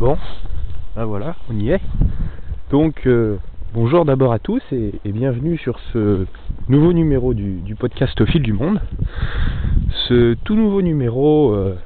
Bon, 0.00 0.16
ben 0.96 1.04
voilà, 1.04 1.34
on 1.50 1.58
y 1.58 1.72
est. 1.72 1.80
Donc, 2.70 3.06
euh, 3.06 3.36
bonjour 3.74 4.06
d'abord 4.06 4.32
à 4.32 4.38
tous 4.38 4.62
et, 4.72 4.98
bienvenue 5.04 5.58
sur 5.58 5.78
ce 5.92 6.24
nouveau 6.70 6.94
numéro 6.94 7.34
du, 7.34 7.76
podcast 7.78 8.18
Au 8.18 8.24
fil 8.24 8.40
du 8.40 8.54
monde. 8.54 8.80
Ce 10.08 10.32
tout 10.42 10.54
nouveau 10.54 10.80
numéro, 10.80 11.52
euh, 11.52 11.76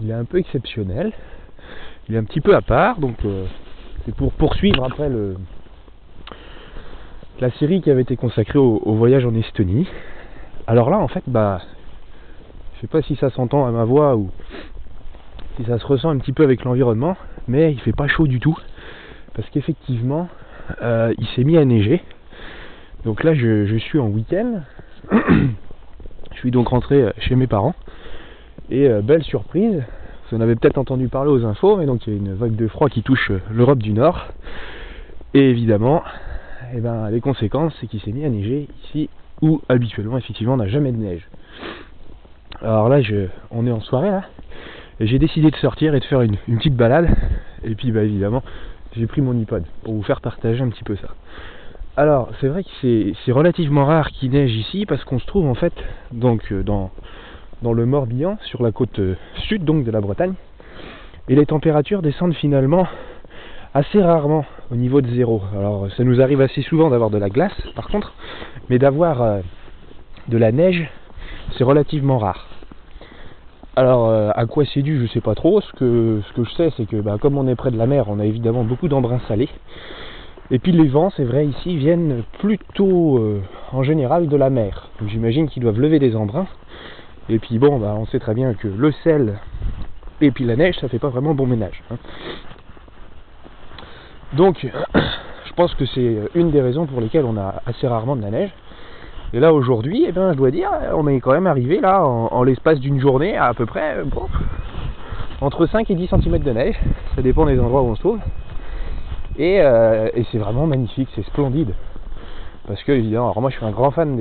il 0.00 0.10
est 0.10 0.12
un 0.12 0.24
peu 0.24 0.38
exceptionnel. 0.38 1.12
Il 2.08 2.16
est 2.16 2.18
un 2.18 2.24
petit 2.24 2.40
peu 2.40 2.56
à 2.56 2.62
part, 2.62 2.98
donc 2.98 3.24
euh, 3.24 3.46
c'est 4.04 4.14
pour 4.16 4.32
poursuivre 4.32 4.82
après 4.82 5.08
la 7.38 7.50
série 7.60 7.80
qui 7.80 7.92
avait 7.92 8.02
été 8.02 8.16
consacrée 8.16 8.58
au, 8.58 8.82
au 8.84 8.94
voyage 8.94 9.24
en 9.24 9.36
Estonie. 9.36 9.86
Alors 10.66 10.90
là, 10.90 10.98
en 10.98 11.06
fait, 11.06 11.22
bah, 11.28 11.60
je 12.74 12.80
sais 12.80 12.88
pas 12.88 13.02
si 13.02 13.14
ça 13.14 13.30
s'entend 13.30 13.66
à 13.66 13.70
ma 13.70 13.84
voix 13.84 14.16
ou 14.16 14.32
si 15.56 15.64
ça 15.64 15.78
se 15.78 15.86
ressent 15.86 16.10
un 16.10 16.18
petit 16.18 16.32
peu 16.32 16.42
avec 16.42 16.64
l'environnement, 16.64 17.16
mais 17.48 17.72
il 17.72 17.80
fait 17.80 17.92
pas 17.92 18.08
chaud 18.08 18.26
du 18.26 18.40
tout. 18.40 18.56
Parce 19.34 19.48
qu'effectivement 19.50 20.28
euh, 20.82 21.12
il 21.18 21.26
s'est 21.28 21.44
mis 21.44 21.56
à 21.56 21.64
neiger. 21.64 22.02
Donc 23.04 23.24
là 23.24 23.34
je, 23.34 23.76
suis 23.78 23.98
en 23.98 24.08
week-end, 24.08 24.62
je 25.10 26.38
suis 26.38 26.50
donc 26.50 26.68
rentré 26.68 27.06
chez 27.18 27.34
mes 27.34 27.46
parents. 27.46 27.74
Et 28.70 28.88
euh, 28.88 29.02
belle 29.02 29.22
surprise, 29.24 29.82
vous 30.30 30.36
en 30.36 30.40
avez 30.40 30.54
peut-être 30.56 30.78
entendu 30.78 31.08
parler 31.08 31.30
aux 31.30 31.44
infos, 31.44 31.76
mais 31.76 31.86
donc 31.86 32.06
il 32.06 32.12
y 32.12 32.16
a 32.16 32.18
une 32.18 32.34
vague 32.34 32.56
de 32.56 32.68
froid 32.68 32.88
qui 32.88 33.02
touche 33.02 33.32
l'Europe 33.50 33.80
du 33.80 33.92
Nord. 33.92 34.28
Et 35.34 35.50
évidemment 35.50 36.02
eh 36.74 36.80
ben, 36.80 37.10
les 37.10 37.20
conséquences 37.20 37.74
c'est 37.80 37.86
qu'il 37.86 38.00
s'est 38.00 38.12
mis 38.12 38.24
à 38.24 38.28
neiger 38.28 38.68
ici 38.84 39.10
où 39.42 39.60
habituellement 39.68 40.18
effectivement 40.18 40.54
on 40.54 40.58
n'a 40.58 40.68
jamais 40.68 40.92
de 40.92 40.96
neige. 40.96 41.28
Alors 42.62 42.88
là 42.88 43.02
je, 43.02 43.26
on 43.50 43.66
est 43.66 43.72
en 43.72 43.80
soirée 43.80 44.10
là 44.10 44.22
j'ai 45.06 45.18
décidé 45.18 45.50
de 45.50 45.56
sortir 45.56 45.94
et 45.94 46.00
de 46.00 46.04
faire 46.04 46.22
une, 46.22 46.36
petite 46.36 46.76
balade. 46.76 47.08
Et 47.64 47.74
puis 47.74 47.92
bah 47.92 48.02
évidemment, 48.02 48.42
j'ai 48.96 49.06
pris 49.06 49.20
mon 49.20 49.38
iPod 49.38 49.64
pour 49.84 49.94
vous 49.94 50.02
faire 50.02 50.20
partager 50.20 50.62
un 50.62 50.68
petit 50.68 50.84
peu 50.84 50.96
ça. 50.96 51.08
Alors, 51.96 52.30
c'est 52.40 52.48
vrai 52.48 52.64
que 52.64 53.12
c'est 53.24 53.32
relativement 53.32 53.84
rare 53.84 54.10
qu'il 54.10 54.30
neige 54.30 54.54
ici 54.54 54.86
parce 54.86 55.04
qu'on 55.04 55.18
se 55.18 55.26
trouve 55.26 55.46
en 55.46 55.54
fait 55.54 55.74
donc 56.10 56.40
euh, 56.50 56.62
dans, 56.62 56.90
dans 57.62 57.72
le 57.72 57.84
Morbihan, 57.84 58.38
sur 58.44 58.62
la 58.62 58.72
côte 58.72 58.98
euh, 58.98 59.14
sud 59.48 59.64
donc 59.64 59.84
de 59.84 59.90
la 59.90 60.00
Bretagne. 60.00 60.34
Et 61.28 61.34
les 61.34 61.46
températures 61.46 62.00
descendent 62.00 62.34
finalement 62.34 62.86
assez 63.74 64.02
rarement 64.02 64.44
au 64.70 64.76
niveau 64.76 65.00
de 65.00 65.08
zéro. 65.08 65.42
Alors 65.56 65.88
ça 65.96 66.04
nous 66.04 66.20
arrive 66.20 66.40
assez 66.40 66.62
souvent 66.62 66.90
d'avoir 66.90 67.10
de 67.10 67.18
la 67.18 67.28
glace 67.28 67.52
par 67.74 67.88
contre, 67.88 68.14
mais 68.70 68.78
d'avoir 68.78 69.22
euh, 69.22 69.40
de 70.28 70.38
la 70.38 70.52
neige, 70.52 70.88
c'est 71.58 71.64
relativement 71.64 72.18
rare. 72.18 72.51
Alors, 73.74 74.10
euh, 74.10 74.30
à 74.34 74.44
quoi 74.46 74.64
c'est 74.66 74.82
dû, 74.82 75.00
je 75.00 75.12
sais 75.12 75.22
pas 75.22 75.34
trop. 75.34 75.60
Ce 75.60 75.72
que, 75.72 76.20
je 76.36 76.50
sais, 76.56 76.70
c'est 76.76 76.86
que 76.86 76.96
bah, 76.96 77.16
comme 77.20 77.38
on 77.38 77.48
est 77.48 77.54
près 77.54 77.70
de 77.70 77.78
la 77.78 77.86
mer, 77.86 78.06
on 78.08 78.18
a 78.18 78.26
évidemment 78.26 78.64
beaucoup 78.64 78.88
d'embruns 78.88 79.20
salés. 79.28 79.48
Et 80.50 80.58
puis 80.58 80.72
les 80.72 80.88
vents, 80.88 81.10
c'est 81.16 81.24
vrai, 81.24 81.46
ici 81.46 81.76
viennent 81.76 82.22
plutôt 82.38 83.16
euh, 83.18 83.40
en 83.72 83.82
général 83.82 84.28
de 84.28 84.36
la 84.36 84.50
mer. 84.50 84.90
Donc 85.00 85.08
j'imagine 85.08 85.48
qu'ils 85.48 85.62
doivent 85.62 85.80
lever 85.80 85.98
des 85.98 86.14
embruns. 86.14 86.46
Et 87.30 87.38
puis 87.38 87.58
bon, 87.58 87.78
bah, 87.78 87.94
on 87.96 88.04
sait 88.06 88.18
très 88.18 88.34
bien 88.34 88.52
que 88.52 88.68
le 88.68 88.92
sel 89.04 89.38
et 90.20 90.30
puis 90.30 90.44
la 90.44 90.56
neige, 90.56 90.76
ça 90.78 90.88
fait 90.88 90.98
pas 90.98 91.08
vraiment 91.08 91.34
bon 91.34 91.46
ménage. 91.46 91.82
Hein. 91.90 91.96
Donc, 94.34 94.66
je 94.94 95.52
pense 95.54 95.74
que 95.74 95.86
c'est 95.86 96.18
une 96.34 96.50
des 96.50 96.60
raisons 96.60 96.86
pour 96.86 97.00
lesquelles 97.00 97.24
on 97.24 97.38
a 97.38 97.62
assez 97.66 97.86
rarement 97.86 98.16
de 98.16 98.22
la 98.22 98.30
neige. 98.30 98.50
Et 99.34 99.40
là 99.40 99.52
aujourd'hui, 99.52 100.04
eh 100.06 100.12
bien, 100.12 100.32
je 100.32 100.36
dois 100.36 100.50
dire, 100.50 100.70
on 100.94 101.06
est 101.08 101.20
quand 101.20 101.32
même 101.32 101.46
arrivé 101.46 101.80
là 101.80 102.04
en, 102.04 102.42
l'espace 102.42 102.78
d'une 102.80 103.00
journée 103.00 103.36
à 103.36 103.46
à 103.46 103.54
peu 103.54 103.66
près 103.66 103.96
entre 105.40 105.66
5 105.66 105.90
et 105.90 105.94
10 105.94 106.08
cm 106.08 106.38
de 106.38 106.50
neige. 106.52 106.78
Ça 107.16 107.22
dépend 107.22 107.46
des 107.46 107.58
endroits 107.58 107.82
où 107.82 107.86
on 107.86 107.94
se 107.96 108.00
trouve. 108.00 108.20
Euh, 109.40 110.08
et, 110.14 110.24
c'est 110.30 110.38
vraiment 110.38 110.66
magnifique, 110.66 111.08
c'est 111.14 111.24
splendide. 111.26 111.74
Parce 112.66 112.82
que 112.84 112.92
évidemment, 112.92 113.24
alors 113.24 113.40
moi 113.40 113.50
je 113.50 113.56
suis 113.56 113.64
un 113.64 113.70
grand 113.70 113.90
fan 113.90 114.16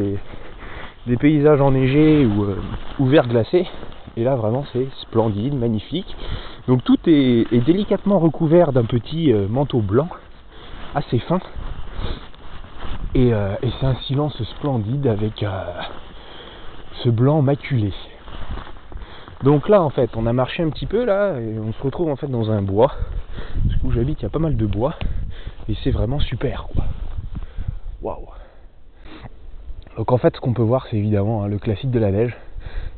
des, 1.06 1.18
paysages 1.18 1.62
enneigés 1.62 2.26
ou, 2.26 2.44
euh, 2.44 2.56
ou 3.00 3.06
verglacés. 3.06 3.68
Et 4.18 4.24
là 4.24 4.36
vraiment 4.36 4.66
c'est 4.74 4.88
splendide, 5.02 5.54
magnifique. 5.54 6.16
Donc 6.68 6.84
tout 6.84 6.98
est, 7.06 7.54
délicatement 7.66 8.20
recouvert 8.20 8.72
d'un 8.72 8.86
petit 8.86 9.32
euh, 9.32 9.48
manteau 9.48 9.80
blanc, 9.80 10.10
assez 10.96 11.20
fin. 11.20 11.40
Euh, 13.16 13.56
et, 13.62 13.70
c'est 13.80 13.86
un 13.86 13.96
silence 14.08 14.42
splendide 14.44 15.06
avec 15.08 15.44
euh, 15.44 15.50
ce 17.04 17.10
blanc 17.10 17.42
maculé. 17.42 17.94
Donc 19.44 19.68
là 19.68 19.82
en 19.82 19.90
fait 19.90 20.12
on 20.16 20.28
a 20.28 20.34
marché 20.34 20.62
un 20.62 20.70
petit 20.70 20.86
peu 20.86 21.04
là 21.04 21.40
et 21.40 21.58
on 21.58 21.74
se 21.74 21.82
retrouve 21.82 22.10
en 22.10 22.16
fait 22.16 22.28
dans 22.28 22.52
un 22.52 22.62
bois. 22.62 22.94
Parce 23.68 23.82
que 23.82 23.88
où 23.88 23.92
j'habite 23.92 24.20
il 24.22 24.24
y 24.24 24.26
a 24.28 24.30
pas 24.30 24.40
mal 24.40 24.56
de 24.56 24.66
bois 24.66 24.96
et 25.68 25.76
c'est 25.84 25.92
vraiment 25.92 26.20
super. 26.20 26.68
Waouh. 28.02 28.28
Donc 29.98 30.12
en 30.12 30.18
fait 30.18 30.36
ce 30.36 30.40
qu'on 30.40 30.54
peut 30.54 30.62
voir 30.62 30.88
c'est 30.90 30.98
évidemment 30.98 31.44
hein, 31.44 31.48
le 31.48 31.58
classique 31.58 31.92
de 31.92 32.00
la 32.00 32.12
neige. 32.12 32.38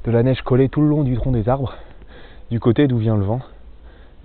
De 0.03 0.12
la 0.12 0.22
neige 0.22 0.41
collée 0.41 0.69
tout 0.69 0.81
le 0.81 0.90
long 0.90 1.03
du 1.03 1.16
tronc 1.16 1.31
des 1.31 1.47
arbres, 1.47 1.73
du 2.52 2.59
côté 2.59 2.88
d'où 2.88 2.97
vient 2.97 3.16
le 3.16 3.23
vent. 3.23 3.40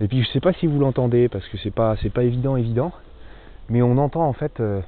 Et 0.01 0.07
puis 0.07 0.21
je 0.23 0.29
sais 0.29 0.41
pas 0.41 0.53
si 0.53 0.67
vous 0.67 0.77
l'entendez 0.77 1.29
parce 1.29 1.47
que 1.47 1.57
c'est 1.57 1.73
pas 1.73 1.95
pas 2.13 2.23
évident 2.23 2.57
évident, 2.57 2.91
mais 3.69 3.81
on 3.81 3.97
entend 3.97 4.27
en 4.27 4.33
fait 4.33 4.59
euh, 4.59 4.81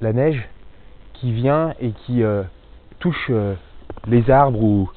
la 0.00 0.12
neige 0.12 0.48
qui 1.14 1.32
vient 1.32 1.74
et 1.80 1.92
qui 1.92 2.22
euh, 2.22 2.42
touche 2.98 3.26
euh, 3.30 3.54
les 4.06 4.30
arbres 4.30 4.62
ou, 4.62 4.90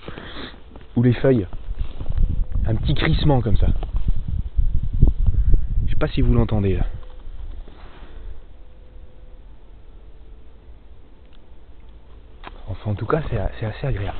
ou 0.95 1.03
les 1.03 1.13
feuilles. 1.13 1.47
Un 2.65 2.75
petit 2.75 2.93
crissement 2.93 3.41
comme 3.41 3.57
ça. 3.57 3.67
Je 5.85 5.91
sais 5.91 5.97
pas 5.97 6.07
si 6.07 6.21
vous 6.21 6.33
l'entendez. 6.33 6.79
Enfin 12.69 12.91
en 12.91 12.95
tout 12.95 13.05
cas 13.05 13.21
c'est 13.29 13.65
assez 13.65 13.85
agréable. 13.85 14.17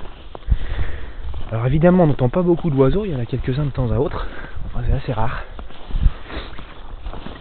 Alors 1.52 1.66
évidemment 1.66 2.04
on 2.04 2.08
n'entend 2.08 2.30
pas 2.30 2.42
beaucoup 2.42 2.70
d'oiseaux, 2.70 3.06
il 3.06 3.12
y 3.12 3.16
en 3.16 3.20
a 3.20 3.26
quelques-uns 3.26 3.66
de 3.66 3.72
temps 3.72 3.92
à 3.92 3.98
autre. 3.98 4.28
Enfin 4.66 4.84
c'est 4.86 4.94
assez 4.94 5.14
rare. 5.14 5.44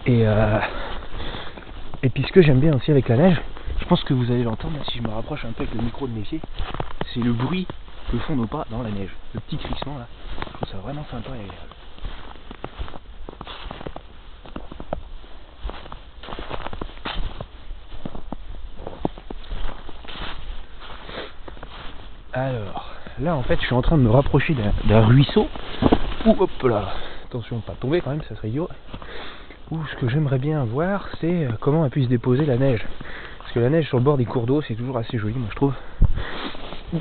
Et 0.07 0.27
euh, 0.27 0.59
et 2.03 2.11
puis 2.11 2.25
ce 2.25 2.33
que 2.33 2.43
j'aime 2.43 2.61
bien 2.61 2.75
aussi 2.75 2.91
avec 2.91 3.09
la 3.09 3.17
neige, 3.17 3.41
je 3.79 3.85
pense 3.85 4.03
que 4.05 4.15
vous 4.15 4.31
allez 4.31 4.43
l'entendre 4.43 4.79
si 4.91 4.99
je 4.99 5.03
me 5.03 5.09
rapproche 5.09 5.45
un 5.45 5.53
peu 5.53 5.63
avec 5.63 5.75
le 5.75 5.83
micro 5.83 6.07
de 6.07 6.13
mes 6.13 6.23
pieds, 6.23 6.41
c'est 7.15 7.21
le 7.21 7.33
bruit 7.33 7.67
que 8.11 8.19
font 8.19 8.37
nos 8.37 8.47
pas 8.47 8.67
dans 8.71 8.83
la 8.83 8.91
neige. 8.91 9.11
Le 9.35 9.41
petit 9.41 9.57
crissement 9.57 9.99
là, 9.99 10.07
je 10.41 10.53
trouve 10.55 10.69
ça 10.69 10.79
vraiment 10.79 11.05
sympa 11.11 11.31
et 11.31 11.41
agréable. 11.41 11.69
Alors, 22.35 22.91
là 23.21 23.37
en 23.37 23.43
fait 23.43 23.61
je 23.61 23.67
suis 23.67 23.75
en 23.75 23.83
train 23.83 23.97
de 23.97 24.03
me 24.03 24.11
rapprocher 24.11 24.57
d'un 24.85 25.07
ruisseau. 25.07 25.49
Ouh 26.27 26.37
hop 26.39 26.63
là, 26.65 26.95
attention 27.27 27.61
pas 27.61 27.75
tomber 27.75 28.01
quand 28.01 28.11
même, 28.11 28.23
ça 28.29 28.35
serait 28.35 28.49
idiot 28.49 28.69
ce 29.91 29.97
que 29.97 30.09
j'aimerais 30.09 30.39
bien 30.39 30.65
voir, 30.65 31.09
c'est 31.21 31.47
euh, 31.47 31.53
comment 31.61 31.85
a 31.85 31.89
pu 31.89 32.03
se 32.03 32.09
déposer 32.09 32.45
la 32.45 32.57
neige. 32.57 32.85
Parce 33.39 33.53
que 33.53 33.61
la 33.61 33.71
neige 33.71 33.87
sur 33.89 33.99
le 33.99 34.05
bord 34.05 34.17
des 34.17 34.25
cours 34.25 34.47
d'eau, 34.47 34.63
c'est 34.63 34.75
toujours 34.75 34.99
assez 34.99 35.19
joli, 35.19 35.35
moi 35.35 35.49
je 35.51 35.57
trouve. 35.57 35.75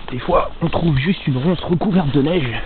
Des 0.10 0.20
fois, 0.20 0.52
on 0.62 0.70
trouve 0.70 0.98
juste 0.98 1.26
une 1.28 1.38
ronce 1.38 1.60
recouverte 1.62 2.12
de 2.12 2.22
neige 2.22 2.62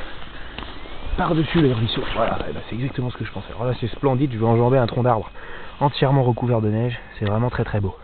par-dessus 1.17 1.61
le 1.61 1.73
ruisseau. 1.73 2.03
Voilà, 2.15 2.37
eh 2.47 2.53
ben, 2.53 2.61
c'est 2.69 2.75
exactement 2.75 3.09
ce 3.09 3.17
que 3.17 3.25
je 3.25 3.31
pensais. 3.31 3.47
Alors 3.49 3.65
là, 3.65 3.73
c'est 3.79 3.87
splendide, 3.87 4.31
je 4.31 4.37
vais 4.37 4.45
enjamber 4.45 4.77
un 4.77 4.85
tronc 4.85 5.03
d'arbre 5.03 5.31
entièrement 5.79 6.23
recouvert 6.23 6.61
de 6.61 6.69
neige. 6.69 6.97
C'est 7.17 7.25
vraiment 7.25 7.49
très 7.49 7.63
très 7.63 7.79
beau. 7.79 7.95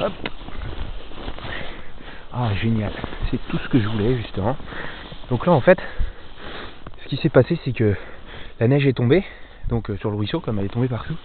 Hop. 0.00 0.12
Ah, 2.32 2.50
génial. 2.60 2.92
C'est 3.30 3.38
tout 3.48 3.58
ce 3.58 3.68
que 3.68 3.80
je 3.80 3.88
voulais, 3.88 4.16
justement. 4.18 4.56
Donc 5.30 5.46
là, 5.46 5.52
en 5.52 5.60
fait, 5.60 5.78
ce 7.02 7.08
qui 7.08 7.16
s'est 7.16 7.30
passé, 7.30 7.58
c'est 7.64 7.72
que 7.72 7.94
la 8.60 8.68
neige 8.68 8.86
est 8.86 8.92
tombée 8.92 9.24
donc 9.68 9.90
euh, 9.90 9.96
sur 9.98 10.10
le 10.10 10.16
ruisseau, 10.16 10.40
comme 10.40 10.58
elle 10.58 10.66
est 10.66 10.70
tombée 10.70 10.88
partout. 10.88 11.16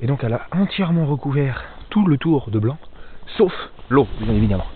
Et 0.00 0.06
donc 0.06 0.22
elle 0.24 0.32
a 0.32 0.46
entièrement 0.52 1.06
recouvert 1.06 1.64
tout 1.90 2.06
le 2.06 2.18
tour 2.18 2.50
de 2.50 2.58
blanc, 2.58 2.78
sauf 3.36 3.52
l'eau, 3.88 4.06
bien 4.20 4.34
évidemment. 4.34 4.66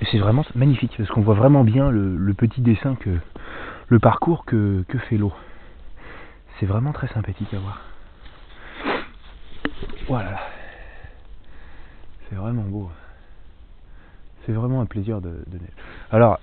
Et 0.00 0.06
c'est 0.10 0.18
vraiment 0.18 0.44
magnifique, 0.54 0.94
parce 0.96 1.10
qu'on 1.10 1.22
voit 1.22 1.34
vraiment 1.34 1.64
bien 1.64 1.90
le, 1.90 2.34
petit 2.34 2.60
dessin 2.60 2.96
que 2.96 3.10
le 3.88 3.98
parcours 3.98 4.44
que, 4.44 4.84
fait 5.08 5.16
l'eau. 5.16 5.32
C'est 6.58 6.66
vraiment 6.66 6.92
très 6.92 7.08
sympathique 7.08 7.52
à 7.54 7.58
voir. 7.58 7.80
Voilà. 10.08 10.38
C'est 12.28 12.36
vraiment 12.36 12.62
beau. 12.62 12.90
C'est 14.44 14.52
vraiment 14.52 14.80
un 14.80 14.86
plaisir 14.86 15.20
de, 15.20 15.30
de... 15.30 15.58
Alors, 16.10 16.38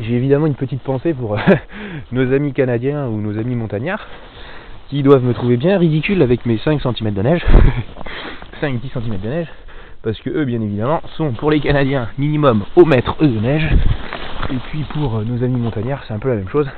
j'ai 0.00 0.14
évidemment 0.14 0.46
une 0.46 0.54
petite 0.54 0.82
pensée 0.82 1.14
pour 1.14 1.38
nos 2.12 2.32
amis 2.32 2.52
canadiens 2.52 3.08
ou 3.08 3.20
nos 3.20 3.38
amis 3.38 3.56
montagnards, 3.56 4.06
qui 4.92 5.02
doivent 5.02 5.24
me 5.24 5.32
trouver 5.32 5.56
bien 5.56 5.78
ridicule 5.78 6.20
avec 6.20 6.44
mes 6.44 6.58
5 6.58 6.82
cm 6.82 7.14
de 7.14 7.22
neige, 7.22 7.42
5-10 8.60 8.92
cm 8.92 9.20
de 9.22 9.26
neige, 9.26 9.48
parce 10.02 10.20
que 10.20 10.28
eux, 10.28 10.44
bien 10.44 10.60
évidemment, 10.60 11.00
sont 11.16 11.32
pour 11.32 11.50
les 11.50 11.60
Canadiens 11.60 12.10
minimum 12.18 12.66
au 12.76 12.84
mètre 12.84 13.16
de 13.18 13.40
neige, 13.40 13.66
et 14.50 14.58
puis 14.68 14.84
pour 14.92 15.16
euh, 15.16 15.24
nos 15.24 15.42
amis 15.42 15.58
montagnards, 15.58 16.04
c'est 16.06 16.12
un 16.12 16.18
peu 16.18 16.28
la 16.28 16.34
même 16.34 16.48
chose. 16.50 16.68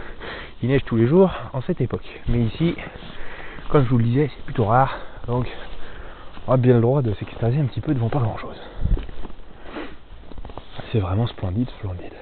Il 0.62 0.68
neige 0.68 0.84
tous 0.84 0.94
les 0.94 1.08
jours 1.08 1.32
en 1.52 1.60
cette 1.62 1.80
époque. 1.80 2.06
Mais 2.28 2.38
ici, 2.38 2.76
comme 3.68 3.84
je 3.84 3.90
vous 3.90 3.98
le 3.98 4.04
disais, 4.04 4.30
c'est 4.32 4.44
plutôt 4.44 4.66
rare. 4.66 4.96
Donc, 5.26 5.48
on 6.46 6.52
a 6.52 6.56
bien 6.56 6.74
le 6.74 6.82
droit 6.82 7.02
de 7.02 7.12
s'extasier 7.14 7.60
un 7.60 7.66
petit 7.66 7.80
peu 7.80 7.94
devant 7.94 8.10
pas 8.10 8.20
grand 8.20 8.38
chose. 8.38 8.60
C'est 10.92 11.00
vraiment 11.00 11.26
splendide, 11.26 11.68
splendide. 11.80 12.12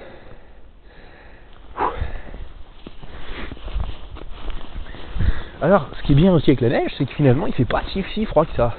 Alors, 5.63 5.87
ce 5.97 6.03
qui 6.03 6.11
est 6.11 6.15
bien 6.15 6.33
aussi 6.33 6.49
avec 6.49 6.59
la 6.59 6.67
neige, 6.67 6.91
c'est 6.97 7.05
que 7.05 7.13
finalement, 7.13 7.47
il 7.47 7.53
fait 7.53 7.63
pas 7.63 7.83
si, 7.93 8.25
froid 8.25 8.43
que 8.43 8.53
ça. 8.57 8.73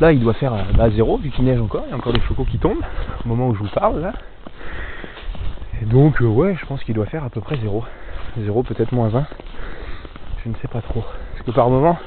Là, 0.00 0.12
il 0.12 0.20
doit 0.20 0.34
faire 0.34 0.54
euh, 0.54 0.62
bah, 0.76 0.88
zéro, 0.90 1.16
vu 1.16 1.30
qu'il 1.30 1.44
neige 1.44 1.60
encore. 1.60 1.82
Il 1.88 1.90
y 1.90 1.92
a 1.92 1.96
encore 1.96 2.12
des 2.12 2.20
flocons 2.20 2.44
qui 2.44 2.56
tombent 2.56 2.84
au 3.24 3.28
moment 3.28 3.48
où 3.48 3.54
je 3.56 3.58
vous 3.58 3.68
parle. 3.70 4.12
Et 5.82 5.86
donc, 5.86 6.22
euh, 6.22 6.26
ouais, 6.26 6.54
je 6.54 6.64
pense 6.66 6.84
qu'il 6.84 6.94
doit 6.94 7.06
faire 7.06 7.24
à 7.24 7.30
peu 7.30 7.40
près 7.40 7.56
zéro. 7.56 7.82
Zéro, 8.38 8.62
peut-être 8.62 8.92
moins 8.92 9.08
20. 9.08 9.26
Je 10.44 10.50
ne 10.50 10.54
sais 10.62 10.68
pas 10.68 10.82
trop. 10.82 11.02
Parce 11.32 11.46
que 11.46 11.50
par 11.50 11.68
moment, 11.68 11.98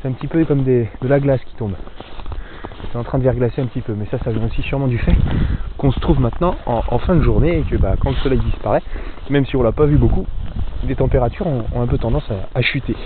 c'est 0.00 0.06
un 0.06 0.12
petit 0.12 0.28
peu 0.28 0.44
comme 0.44 0.62
de 0.62 0.86
la 1.02 1.18
glace 1.18 1.40
qui 1.42 1.56
tombe. 1.56 1.74
C'est 2.90 2.98
en 2.98 3.04
train 3.04 3.18
de 3.18 3.22
verglacer 3.22 3.60
un 3.60 3.66
petit 3.66 3.82
peu, 3.82 3.94
mais 3.94 4.06
ça, 4.06 4.18
ça 4.18 4.30
vient 4.30 4.44
aussi 4.44 4.62
sûrement 4.62 4.88
du 4.88 4.98
fait 4.98 5.16
qu'on 5.78 5.92
se 5.92 6.00
trouve 6.00 6.20
maintenant 6.20 6.56
en, 6.66 6.98
fin 6.98 7.14
de 7.14 7.22
journée 7.22 7.58
et 7.58 7.62
que 7.62 7.76
bah, 7.76 7.94
quand 8.00 8.10
le 8.10 8.16
soleil 8.16 8.40
disparaît, 8.40 8.82
même 9.30 9.46
si 9.46 9.56
on 9.56 9.62
l'a 9.62 9.72
pas 9.72 9.86
vu 9.86 9.96
beaucoup, 9.96 10.26
les 10.84 10.94
températures 10.94 11.46
ont, 11.46 11.64
un 11.74 11.86
peu 11.86 11.98
tendance 11.98 12.28
à, 12.54 12.62
chuter. 12.62 12.96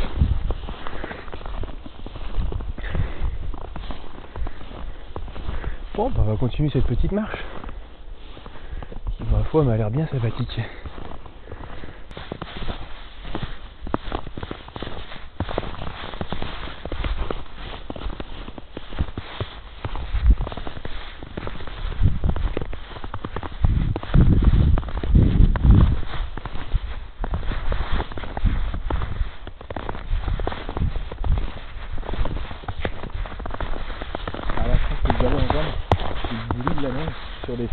Bon, 5.94 6.10
bah, 6.10 6.22
on 6.26 6.30
va 6.30 6.36
continuer 6.36 6.70
cette 6.70 6.86
petite 6.86 7.12
marche. 7.12 7.44
Ma 9.30 9.44
foi, 9.44 9.62
m'a 9.64 9.76
l'air 9.76 9.90
bien 9.90 10.06
sympathique. 10.06 10.60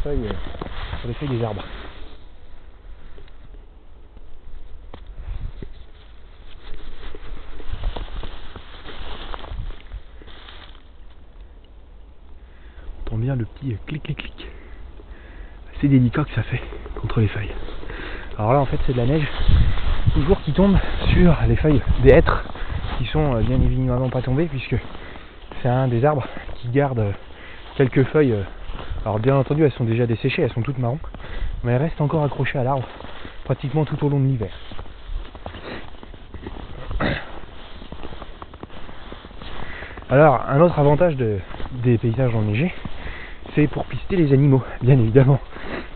Des 0.03 1.44
arbres. 1.44 1.63
On 13.06 13.13
entend 13.13 13.18
bien 13.18 13.36
le 13.36 13.45
petit 13.45 13.75
clic 13.86 14.03
clic 14.03 14.18
clic. 14.18 14.48
C'est 15.80 15.88
délicat 15.88 16.24
que 16.24 16.31
ça 16.33 16.44
fait 16.44 16.62
contre 17.00 17.19
les 17.19 17.27
feuilles. 17.27 17.51
Alors 18.38 18.54
là 18.54 18.59
en 18.59 18.65
fait 18.65 18.80
c'est 18.88 18.94
de 18.94 18.97
la 18.97 19.06
neige 19.06 19.27
toujours 20.13 20.42
qui 20.42 20.51
tombe 20.54 20.77
sur 21.13 21.38
les 21.47 21.56
feuilles 21.56 21.81
des 22.01 22.09
hêtres 22.09 22.44
qui 22.97 23.06
sont 23.06 23.36
euh, 23.36 23.42
bien 23.42 23.62
évidemment 23.62 24.09
pas 24.09 24.21
tombées 24.21 24.47
puisque 24.47 24.75
c'est 25.62 25.69
un 25.69 25.88
des 25.88 26.04
arbres 26.04 26.27
qui 26.56 26.69
garde 26.69 27.13
quelques 27.75 28.04
feuilles 28.06 28.33
euh, 28.33 28.44
alors 29.03 29.19
bien 29.19 29.36
entendu, 29.36 29.63
elles 29.63 29.71
sont 29.71 29.83
déjà 29.83 30.06
desséchées, 30.06 30.44
elles 30.44 30.51
sont 30.51 30.62
toutes 30.62 30.77
marron, 30.77 31.00
mais 31.63 31.71
elles 31.71 31.81
restent 31.81 32.01
encore 32.01 32.24
accrochées 32.24 32.59
à 32.59 32.63
l'arbre 32.63 32.88
pratiquement 33.45 33.86
tout 33.86 34.03
au 34.06 34.09
long 34.09 34.19
de 34.19 34.25
l'hiver. 34.25 34.51
Alors, 40.09 40.45
un 40.48 40.59
autre 40.59 40.77
avantage 40.77 41.15
des 41.15 41.98
paysages 41.98 42.36
enneigés, 42.36 42.74
c'est 43.56 43.68
pour 43.68 43.86
pister 43.86 44.15
les 44.15 44.33
animaux, 44.33 44.62
bien 44.81 45.00
évidemment. 45.00 45.39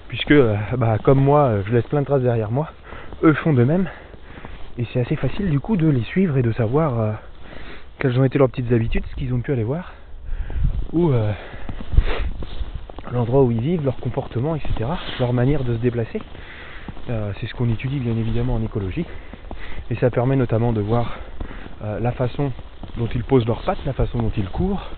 Puisque, 0.08 0.31
euh, 0.31 0.56
bah, 0.78 0.98
comme 1.04 1.19
moi, 1.19 1.62
je 1.66 1.74
laisse 1.74 1.86
plein 1.86 2.01
de 2.01 2.06
traces 2.06 2.22
derrière 2.22 2.51
moi, 2.51 2.69
eux 3.24 3.34
font 3.34 3.54
de 3.54 3.63
même. 3.63 3.88
Et 4.78 4.86
c'est 4.92 5.00
assez 5.00 5.16
facile 5.16 5.50
du 5.50 5.60
coup 5.60 5.78
de 5.78 5.88
les 5.88 6.04
suivre 6.04 6.38
et 6.38 6.42
de 6.42 6.51
savoir 6.51 7.00
euh, 7.00 7.12
quelles 8.00 8.19
ont 8.19 8.24
été 8.24 8.38
leurs 8.38 8.50
petites 8.50 8.72
habitudes, 8.72 9.06
ce 9.10 9.16
qu'ils 9.16 9.34
ont 9.34 9.40
pu 9.40 9.51
aller 9.51 9.63
voir. 9.63 9.94
Ou 10.92 11.12
euh, 11.12 11.31
l'endroit 13.15 13.44
où 13.44 13.51
ils 13.51 13.59
vivent, 13.59 13.83
leur 13.83 13.97
comportement, 13.97 14.56
etc., 14.56 14.89
leur 15.19 15.33
manière 15.33 15.63
de 15.63 15.73
se 15.73 15.79
déplacer. 15.79 16.21
Euh, 17.09 17.31
c'est 17.39 17.47
ce 17.47 17.56
qu'on 17.56 17.69
étudie 17.69 18.00
bien 18.00 18.15
évidemment 18.15 18.56
en 18.56 18.63
écologie. 18.63 19.06
Et 19.89 19.95
ça 19.95 20.09
permet 20.09 20.35
notamment 20.35 20.73
de 20.73 20.81
voir 20.81 21.17
euh, 21.83 22.00
la 22.00 22.12
façon 22.12 22.51
dont 22.97 23.07
ils 23.13 23.23
posent 23.23 23.45
leurs 23.45 23.62
pattes, 23.62 23.83
la 23.85 23.94
façon 23.94 24.19
dont 24.19 24.31
ils 24.38 24.50
courent, 24.50 24.89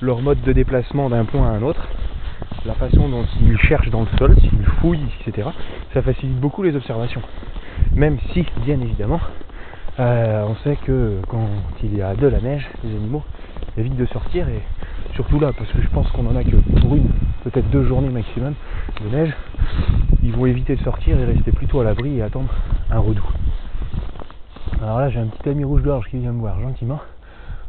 leur 0.00 0.20
mode 0.20 0.40
de 0.42 0.52
déplacement 0.52 1.08
d'un 1.10 1.24
point 1.24 1.46
à 1.46 1.52
un 1.52 1.62
autre, 1.62 1.88
la 2.64 2.74
façon 2.74 3.08
dont 3.08 3.24
ils 3.40 3.58
cherchent 3.58 3.90
dans 3.90 4.02
le 4.02 4.18
sol, 4.18 4.36
s'ils 4.40 4.64
fouillent, 4.80 5.06
etc. 5.26 5.48
Ça 5.92 6.02
facilite 6.02 6.38
beaucoup 6.40 6.62
les 6.62 6.74
observations. 6.74 7.22
Même 7.94 8.18
si, 8.32 8.44
bien 8.64 8.80
évidemment, 8.80 9.20
euh, 10.00 10.44
on 10.48 10.56
sait 10.64 10.76
que 10.84 11.20
quand 11.28 11.48
il 11.82 11.96
y 11.96 12.02
a 12.02 12.14
de 12.14 12.26
la 12.26 12.40
neige, 12.40 12.68
les 12.82 12.90
animaux 12.90 13.22
évitent 13.76 13.96
de 13.96 14.06
sortir 14.06 14.48
et 14.48 14.60
surtout 15.14 15.38
là, 15.38 15.52
parce 15.56 15.70
que 15.70 15.80
je 15.80 15.88
pense 15.88 16.10
qu'on 16.10 16.26
en 16.26 16.36
a 16.36 16.42
que 16.42 16.56
pour 16.80 16.96
une, 16.96 17.10
peut-être 17.44 17.68
deux 17.70 17.86
journées 17.86 18.08
maximum 18.08 18.54
de 19.02 19.08
neige, 19.08 19.32
ils 20.22 20.32
vont 20.32 20.46
éviter 20.46 20.76
de 20.76 20.82
sortir 20.82 21.18
et 21.20 21.24
rester 21.24 21.52
plutôt 21.52 21.80
à 21.80 21.84
l'abri 21.84 22.18
et 22.18 22.22
attendre 22.22 22.48
un 22.90 22.98
redout. 22.98 23.28
Alors 24.82 24.98
là, 24.98 25.10
j'ai 25.10 25.20
un 25.20 25.26
petit 25.26 25.48
ami 25.48 25.64
rouge-gorge 25.64 26.08
qui 26.10 26.18
vient 26.18 26.32
me 26.32 26.40
voir 26.40 26.60
gentiment, 26.60 27.00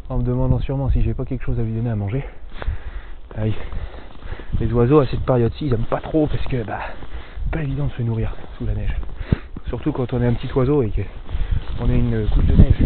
en 0.09 0.17
me 0.17 0.23
demandant 0.23 0.59
sûrement 0.59 0.89
si 0.89 1.01
j'ai 1.01 1.13
pas 1.13 1.25
quelque 1.25 1.43
chose 1.43 1.59
à 1.59 1.63
lui 1.63 1.73
donner 1.73 1.89
à 1.89 1.95
manger. 1.95 2.23
Les 4.59 4.71
oiseaux 4.71 4.99
à 4.99 5.07
cette 5.07 5.25
période-ci, 5.25 5.67
ils 5.67 5.73
aiment 5.73 5.89
pas 5.89 5.99
trop 5.99 6.27
parce 6.27 6.45
que 6.45 6.63
bah 6.63 6.79
pas 7.51 7.61
évident 7.61 7.87
de 7.87 7.91
se 7.91 8.01
nourrir 8.01 8.33
sous 8.57 8.65
la 8.65 8.73
neige. 8.73 8.95
Surtout 9.67 9.91
quand 9.91 10.13
on 10.13 10.21
est 10.21 10.27
un 10.27 10.33
petit 10.33 10.51
oiseau 10.53 10.83
et 10.83 10.91
qu'on 11.77 11.89
a 11.89 11.93
une 11.93 12.27
couche 12.29 12.45
de 12.45 12.55
neige 12.55 12.83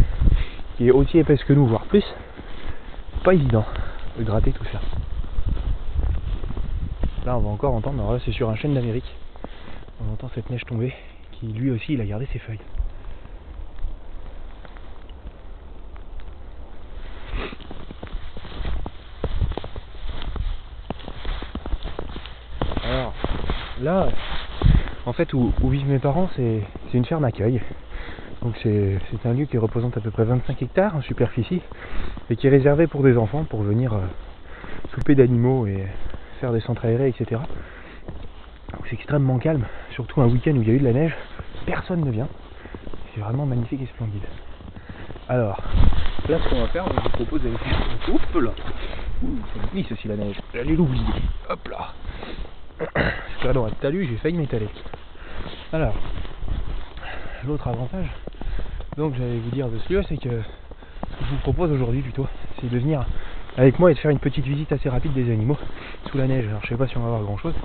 qui 0.77 0.87
est 0.87 0.91
aussi 0.91 1.19
épaisse 1.19 1.43
que 1.43 1.53
nous, 1.53 1.67
voire 1.67 1.85
plus. 1.85 2.03
Pas 3.23 3.33
évident 3.33 3.65
de 4.17 4.23
gratter 4.23 4.51
tout 4.51 4.65
ça. 4.71 4.79
Là, 7.29 7.37
on 7.37 7.41
va 7.41 7.49
encore 7.49 7.75
entendre, 7.75 8.19
c'est 8.25 8.31
sur 8.31 8.49
un 8.49 8.55
chêne 8.55 8.73
d'Amérique. 8.73 9.15
On 10.01 10.11
entend 10.11 10.31
cette 10.33 10.49
neige 10.49 10.65
tomber, 10.65 10.95
qui 11.33 11.45
lui 11.45 11.69
aussi, 11.69 11.93
il 11.93 12.01
a 12.01 12.05
gardé 12.05 12.27
ses 12.33 12.39
feuilles. 12.39 12.57
Alors, 22.83 23.13
là, 23.79 24.07
en 25.05 25.13
fait, 25.13 25.31
où, 25.35 25.53
vivent 25.65 25.87
mes 25.87 25.99
parents, 25.99 26.31
c'est 26.35 26.63
une 26.95 27.05
ferme 27.05 27.25
accueil. 27.25 27.61
Donc 28.41 28.55
c'est 28.63 28.99
un 29.25 29.33
lieu 29.33 29.45
qui 29.45 29.59
représente 29.59 29.95
à 29.95 30.01
peu 30.01 30.09
près 30.09 30.23
25 30.23 30.59
hectares 30.63 30.95
en 30.95 31.01
superficie 31.03 31.61
et 32.31 32.35
qui 32.35 32.47
est 32.47 32.49
réservé 32.49 32.87
pour 32.87 33.03
des 33.03 33.17
enfants 33.17 33.43
pour 33.43 33.61
venir 33.61 33.93
euh, 33.93 33.99
souper 34.95 35.13
d'animaux 35.13 35.67
et 35.67 35.85
faire 36.39 36.53
des 36.53 36.61
centres 36.61 36.85
aérés, 36.85 37.09
etc. 37.09 37.41
C'est 38.85 38.95
extrêmement 38.95 39.37
calme, 39.39 39.65
surtout 39.91 40.21
un 40.21 40.27
week-end 40.27 40.51
où 40.51 40.61
il 40.61 40.67
y 40.67 40.71
a 40.71 40.73
eu 40.73 40.79
de 40.79 40.85
la 40.85 40.93
neige, 40.93 41.15
personne 41.65 42.03
ne 42.03 42.11
vient. 42.11 42.27
C'est 43.13 43.21
vraiment 43.21 43.45
magnifique 43.45 43.81
et 43.81 43.87
splendide. 43.87 44.23
Alors, 45.27 45.61
là 46.27 46.37
ce 46.43 46.49
qu'on 46.49 46.61
va 46.61 46.67
faire, 46.67 46.85
je 46.87 47.01
vous 47.01 47.09
propose 47.09 47.41
d'aller 47.43 47.57
faire. 47.57 48.41
Là 48.41 48.51
C'est 49.53 49.71
glisse 49.71 49.91
aussi 49.91 50.07
la 50.07 50.15
neige, 50.15 50.37
j'allais 50.53 50.75
l'oublier. 50.75 51.03
Hop 51.49 51.67
là 51.67 51.93
que 53.41 53.47
là 53.47 53.53
dans 53.53 53.69
talus, 53.69 54.07
j'ai 54.07 54.17
failli 54.17 54.37
m'étaler. 54.37 54.69
Alors, 55.73 55.93
l'autre 57.45 57.67
avantage, 57.67 58.07
donc 58.97 59.15
j'allais 59.15 59.37
vous 59.37 59.51
dire 59.51 59.67
de 59.67 59.77
ce 59.79 59.93
lieu, 59.93 60.03
c'est 60.07 60.17
que 60.17 60.29
ce 60.29 61.17
que 61.17 61.25
je 61.25 61.29
vous 61.31 61.41
propose 61.41 61.71
aujourd'hui 61.71 62.01
plutôt, 62.01 62.27
c'est 62.59 62.69
de 62.69 62.79
venir 62.79 63.05
avec 63.57 63.79
moi 63.79 63.91
et 63.91 63.93
de 63.93 63.99
faire 63.99 64.11
une 64.11 64.19
petite 64.19 64.45
visite 64.45 64.71
assez 64.71 64.89
rapide 64.89 65.13
des 65.13 65.31
animaux 65.31 65.57
sous 66.09 66.17
la 66.17 66.27
neige. 66.27 66.47
Alors 66.47 66.61
je 66.63 66.69
sais 66.69 66.75
pas 66.75 66.87
si 66.87 66.97
on 66.97 67.01
va 67.01 67.09
voir 67.09 67.21
grand 67.21 67.37
chose, 67.37 67.55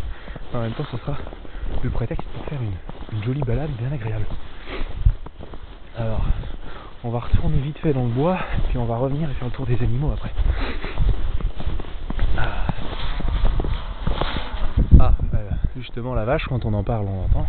en 0.53 0.61
même 0.61 0.73
temps 0.73 0.85
ce 0.91 0.97
sera 0.97 1.17
le 1.83 1.91
prétexte 1.91 2.27
pour 2.29 2.45
faire 2.47 2.59
une, 2.61 3.23
jolie 3.23 3.43
balade 3.43 3.71
bien 3.79 3.93
agréable. 3.93 4.27
Alors 5.97 6.25
on 7.05 7.11
va 7.11 7.21
retourner 7.21 7.59
vite 7.59 7.79
fait 7.79 7.93
dans 7.93 8.05
le 8.05 8.11
bois, 8.11 8.39
puis 8.69 8.79
on 8.79 8.87
va 8.87 8.97
revenir 8.97 9.31
et 9.31 9.35
faire 9.35 9.49
le 9.49 9.55
tour 9.55 9.67
des 9.67 9.81
animaux 9.83 10.11
après. 10.13 10.33
Ah, 12.37 12.67
ah 15.01 15.15
justement 15.77 16.15
la 16.15 16.25
vache, 16.25 16.45
quand 16.49 16.65
on 16.65 16.73
en 16.73 16.83
parle, 16.83 17.07
on 17.07 17.25
entend. 17.25 17.47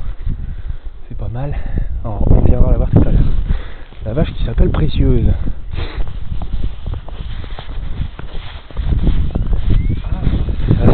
C'est 1.08 1.18
pas 1.18 1.30
mal. 1.30 1.56
Alors, 2.04 2.24
on 2.32 2.42
viendra 2.42 2.72
la 2.72 2.78
voir 2.78 2.90
tout 2.90 3.00
à 3.00 3.12
l'heure. 3.12 3.22
La 4.06 4.14
vache 4.14 4.32
qui 4.34 4.44
s'appelle 4.44 4.72
Précieuse. 4.72 5.32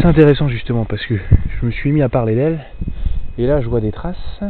C'est 0.00 0.06
intéressant 0.06 0.48
justement 0.48 0.84
parce 0.84 1.04
que 1.06 1.16
je 1.16 1.66
me 1.66 1.70
suis 1.70 1.92
mis 1.92 2.02
à 2.02 2.08
parler 2.08 2.34
d'elle 2.34 2.64
et 3.38 3.46
là 3.46 3.60
je 3.60 3.68
vois 3.68 3.80
des 3.80 3.92
traces 3.92 4.40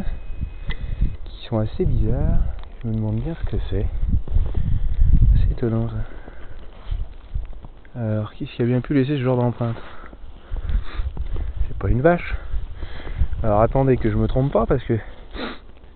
qui 1.25 1.45
sont 1.45 1.59
assez 1.59 1.85
bizarres. 1.85 2.39
Je 2.81 2.89
me 2.89 2.95
demande 2.95 3.17
bien 3.17 3.35
ce 3.35 3.45
que 3.51 3.57
c'est. 3.69 3.85
C'est 5.37 5.51
étonnant 5.51 5.89
ça. 5.89 5.95
Alors, 7.99 8.33
qui 8.33 8.47
ce 8.47 8.55
qui 8.55 8.61
a 8.61 8.65
bien 8.65 8.81
pu 8.81 8.93
laisser 8.93 9.17
ce 9.17 9.21
genre 9.21 9.37
d'empreinte? 9.37 9.77
C'est 11.67 11.77
pas 11.77 11.89
une 11.89 12.01
vache. 12.01 12.35
Alors 13.43 13.61
attendez 13.61 13.97
que 13.97 14.09
je 14.09 14.15
me 14.15 14.27
trompe 14.27 14.51
pas 14.51 14.65
parce 14.65 14.83
que 14.83 14.97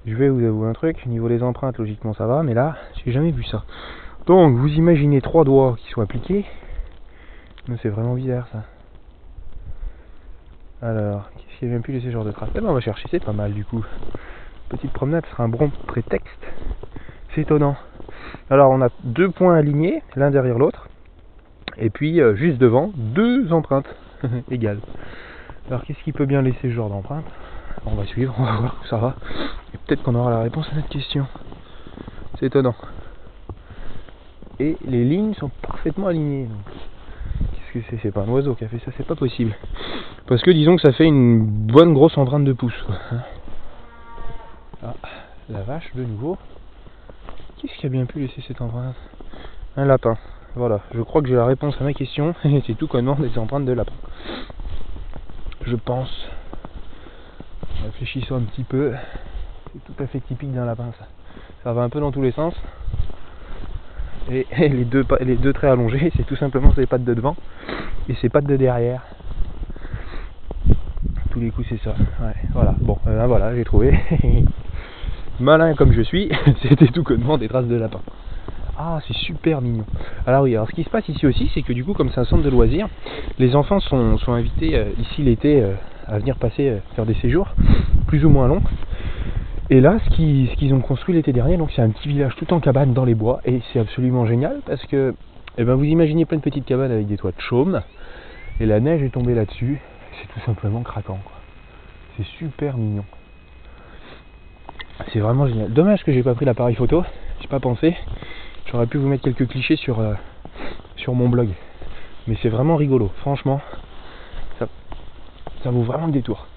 je 0.05 0.15
vais 0.15 0.29
vous 0.29 0.45
avouer 0.45 0.69
un 0.69 0.73
truc, 0.73 1.01
au 1.05 1.09
niveau 1.09 1.29
des 1.29 1.41
empreintes 1.41 1.79
logiquement 1.79 2.13
ça 2.13 2.27
va, 2.27 2.43
mais 2.43 2.53
là 2.53 2.77
j'ai 3.03 3.11
jamais 3.11 3.31
vu 3.31 3.43
ça. 3.43 3.63
Donc 4.27 4.55
vous 4.55 4.69
imaginez 4.69 5.21
trois 5.21 5.45
doigts 5.45 5.77
qui 5.79 5.89
sont 5.89 6.01
appliqués. 6.01 6.45
C'est 7.81 7.89
vraiment 7.89 8.13
bizarre 8.13 8.47
ça. 8.51 8.63
Alors, 10.81 11.31
qu'est-ce 11.31 11.59
qui 11.59 11.65
a 11.65 11.69
bien 11.69 11.81
pu 11.81 11.91
laisser 11.91 12.07
ce 12.07 12.11
genre 12.11 12.25
de 12.25 12.31
trace 12.31 12.49
Eh 12.53 12.59
ben 12.59 12.67
on 12.69 12.73
va 12.73 12.81
chercher, 12.81 13.07
c'est 13.09 13.23
pas 13.23 13.33
mal 13.33 13.51
du 13.53 13.65
coup. 13.65 13.83
Petite 14.69 14.91
promenade 14.91 15.25
sera 15.31 15.43
un 15.43 15.49
bon 15.49 15.71
prétexte. 15.87 16.45
C'est 17.33 17.41
étonnant. 17.41 17.75
Alors 18.51 18.69
on 18.69 18.81
a 18.81 18.89
deux 19.03 19.31
points 19.31 19.55
alignés, 19.55 20.03
l'un 20.15 20.29
derrière 20.29 20.59
l'autre. 20.59 20.87
Et 21.77 21.89
puis 21.89 22.21
euh, 22.21 22.35
juste 22.35 22.59
devant, 22.59 22.91
deux 22.95 23.51
empreintes 23.51 23.87
égales. 24.51 24.79
Alors 25.67 25.83
qu'est-ce 25.83 26.03
qui 26.03 26.11
peut 26.11 26.25
bien 26.25 26.43
laisser 26.43 26.59
ce 26.61 26.71
genre 26.71 26.89
d'empreinte? 26.89 27.25
On 27.87 27.95
va 27.95 28.05
suivre, 28.05 28.35
on 28.37 28.43
va 28.43 28.57
voir 28.57 28.77
où 28.79 28.85
ça 28.87 28.97
va. 28.97 29.15
Et 29.73 29.77
peut-être 29.77 30.03
qu'on 30.03 30.13
aura 30.13 30.29
la 30.29 30.41
réponse 30.41 30.67
à 30.71 30.75
notre 30.75 30.89
question. 30.89 31.25
C'est 32.37 32.45
étonnant. 32.45 32.75
Et 34.59 34.77
les 34.85 35.03
lignes 35.05 35.33
sont 35.33 35.49
parfaitement 35.61 36.07
alignées. 36.07 36.47
C'est 38.01 38.11
pas 38.11 38.21
un 38.21 38.29
oiseau 38.29 38.55
qui 38.55 38.63
a 38.63 38.67
fait 38.67 38.79
ça, 38.79 38.91
c'est 38.97 39.05
pas 39.05 39.15
possible. 39.15 39.55
Parce 40.27 40.41
que 40.41 40.51
disons 40.51 40.75
que 40.75 40.81
ça 40.81 40.91
fait 40.91 41.05
une 41.05 41.45
bonne 41.45 41.93
grosse 41.93 42.17
empreinte 42.17 42.43
de 42.43 42.53
pouce. 42.53 42.85
Ah, 44.83 44.93
la 45.49 45.61
vache 45.61 45.89
de 45.95 46.03
nouveau. 46.03 46.37
Qu'est-ce 47.57 47.73
qui 47.79 47.85
a 47.85 47.89
bien 47.89 48.05
pu 48.05 48.19
laisser 48.19 48.41
cette 48.47 48.61
empreinte? 48.61 48.95
Un 49.75 49.85
lapin. 49.85 50.17
Voilà, 50.55 50.81
je 50.93 51.01
crois 51.01 51.21
que 51.21 51.27
j'ai 51.27 51.35
la 51.35 51.45
réponse 51.45 51.75
à 51.79 51.83
ma 51.83 51.93
question. 51.93 52.35
c'est 52.65 52.77
tout 52.77 52.87
connement 52.87 53.15
des 53.15 53.37
empreintes 53.37 53.65
de 53.65 53.73
lapin. 53.73 53.93
Je 55.65 55.75
pense. 55.75 56.09
Réfléchissons 57.83 58.35
un 58.35 58.41
petit 58.41 58.63
peu. 58.63 58.93
C'est 59.73 59.93
tout 59.93 60.03
à 60.03 60.07
fait 60.07 60.19
typique 60.19 60.53
d'un 60.53 60.65
lapin 60.65 60.91
ça. 60.99 61.07
Ça 61.63 61.73
va 61.73 61.81
un 61.81 61.89
peu 61.89 61.99
dans 61.99 62.11
tous 62.11 62.21
les 62.21 62.31
sens. 62.31 62.53
Et, 64.31 64.45
les, 64.69 64.85
deux, 64.85 65.03
traits 65.53 65.71
allongés, 65.71 66.11
c'est 66.17 66.25
tout 66.25 66.35
simplement 66.35 66.73
ses 66.73 66.85
pattes 66.85 67.03
de 67.03 67.13
devant 67.13 67.35
et 68.09 68.15
ses 68.15 68.29
pattes 68.29 68.45
de 68.45 68.55
derrière. 68.55 69.01
Tous 71.31 71.39
les 71.39 71.51
coups 71.51 71.67
c'est 71.69 71.81
ça. 71.83 71.95
Voilà. 72.53 72.75
Bon, 72.79 72.97
euh, 73.07 73.25
voilà, 73.27 73.55
j'ai 73.55 73.63
trouvé. 73.63 73.97
malin 75.39 75.75
comme 75.75 75.93
je 75.93 76.01
suis, 76.01 76.31
c'était 76.63 76.87
tout 76.87 77.03
connement 77.03 77.37
des 77.37 77.47
traces 77.47 77.67
de 77.67 77.75
lapin. 77.75 78.01
Ah, 78.79 78.99
c'est 79.07 79.15
super 79.15 79.61
mignon. 79.61 79.85
Alors 80.25 80.43
oui, 80.43 80.55
alors 80.55 80.67
ce 80.67 80.73
qui 80.73 80.83
se 80.83 80.89
passe 80.89 81.07
ici 81.09 81.25
aussi, 81.25 81.49
c'est 81.53 81.63
que 81.63 81.73
du 81.73 81.83
coup, 81.83 81.93
comme 81.93 82.11
c'est 82.11 82.19
un 82.19 82.25
centre 82.25 82.43
de 82.43 82.49
loisirs, 82.49 82.87
les 83.39 83.55
enfants 83.55 83.79
sont, 83.79 84.17
invités 84.27 84.75
euh, 84.75 84.85
ici 84.99 85.23
l'été 85.23 85.61
euh, 85.61 85.73
à 86.07 86.19
venir 86.19 86.35
passer, 86.37 86.77
faire 86.95 87.05
des 87.05 87.15
séjours, 87.15 87.55
plus 88.07 88.23
ou 88.23 88.29
moins 88.29 88.47
longs. 88.47 88.61
Et 89.69 89.81
là, 89.81 89.97
ce 89.99 90.09
qu'ils, 90.15 90.73
ont 90.73 90.79
construit 90.79 91.13
l'été 91.13 91.33
dernier, 91.33 91.57
donc 91.57 91.71
c'est 91.75 91.81
un 91.81 91.89
petit 91.89 92.07
village 92.07 92.33
tout 92.37 92.53
en 92.53 92.61
cabane 92.61 92.93
dans 92.93 93.03
les 93.03 93.15
bois, 93.15 93.41
et 93.43 93.61
c'est 93.71 93.79
absolument 93.79 94.25
génial 94.25 94.61
parce 94.65 94.85
que, 94.85 95.13
eh 95.57 95.63
ben, 95.65 95.75
vous 95.75 95.83
imaginez 95.83 96.23
plein 96.23 96.37
de 96.37 96.41
petites 96.41 96.63
cabanes 96.63 96.91
avec 96.91 97.05
des 97.05 97.17
toits 97.17 97.33
de 97.33 97.41
chaume, 97.41 97.81
et 98.61 98.65
la 98.65 98.79
neige 98.79 99.03
est 99.03 99.09
tombée 99.09 99.35
là-dessus, 99.35 99.81
c'est 100.13 100.33
tout 100.33 100.39
simplement 100.45 100.83
craquant. 100.83 101.19
C'est 102.15 102.25
super 102.37 102.77
mignon. 102.77 103.03
C'est 105.11 105.19
vraiment 105.19 105.47
génial. 105.47 105.73
Dommage 105.73 106.03
que 106.05 106.13
j'ai 106.13 106.23
pas 106.23 106.33
pris 106.33 106.45
l'appareil 106.45 106.75
photo, 106.75 107.03
j'ai 107.41 107.47
pas 107.47 107.59
pensé. 107.59 107.93
J'aurais 108.71 108.87
pu 108.87 108.97
vous 108.97 109.07
mettre 109.07 109.23
quelques 109.23 109.49
clichés 109.49 109.75
sur, 109.75 109.99
euh, 109.99 110.13
mon 111.09 111.29
blog. 111.29 111.49
Mais 112.27 112.37
c'est 112.41 112.49
vraiment 112.49 112.75
rigolo, 112.75 113.09
franchement. 113.21 113.61
Ça 114.59 115.71
vaut 115.71 115.83
vraiment 115.83 116.07
le 116.07 116.11
détour. 116.11 116.47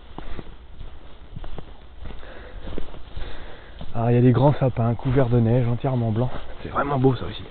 Ah, 4.02 4.10
il 4.10 4.14
y 4.14 4.18
a 4.18 4.22
des 4.22 4.32
grands 4.32 4.54
sapins 4.54 4.94
couverts 4.94 5.28
de 5.28 5.38
neige, 5.40 5.68
entièrement 5.68 6.10
blancs. 6.10 6.30
C'est 6.62 6.70
vraiment 6.70 6.98
beau 6.98 7.14
ça 7.16 7.26
aussi. 7.26 7.42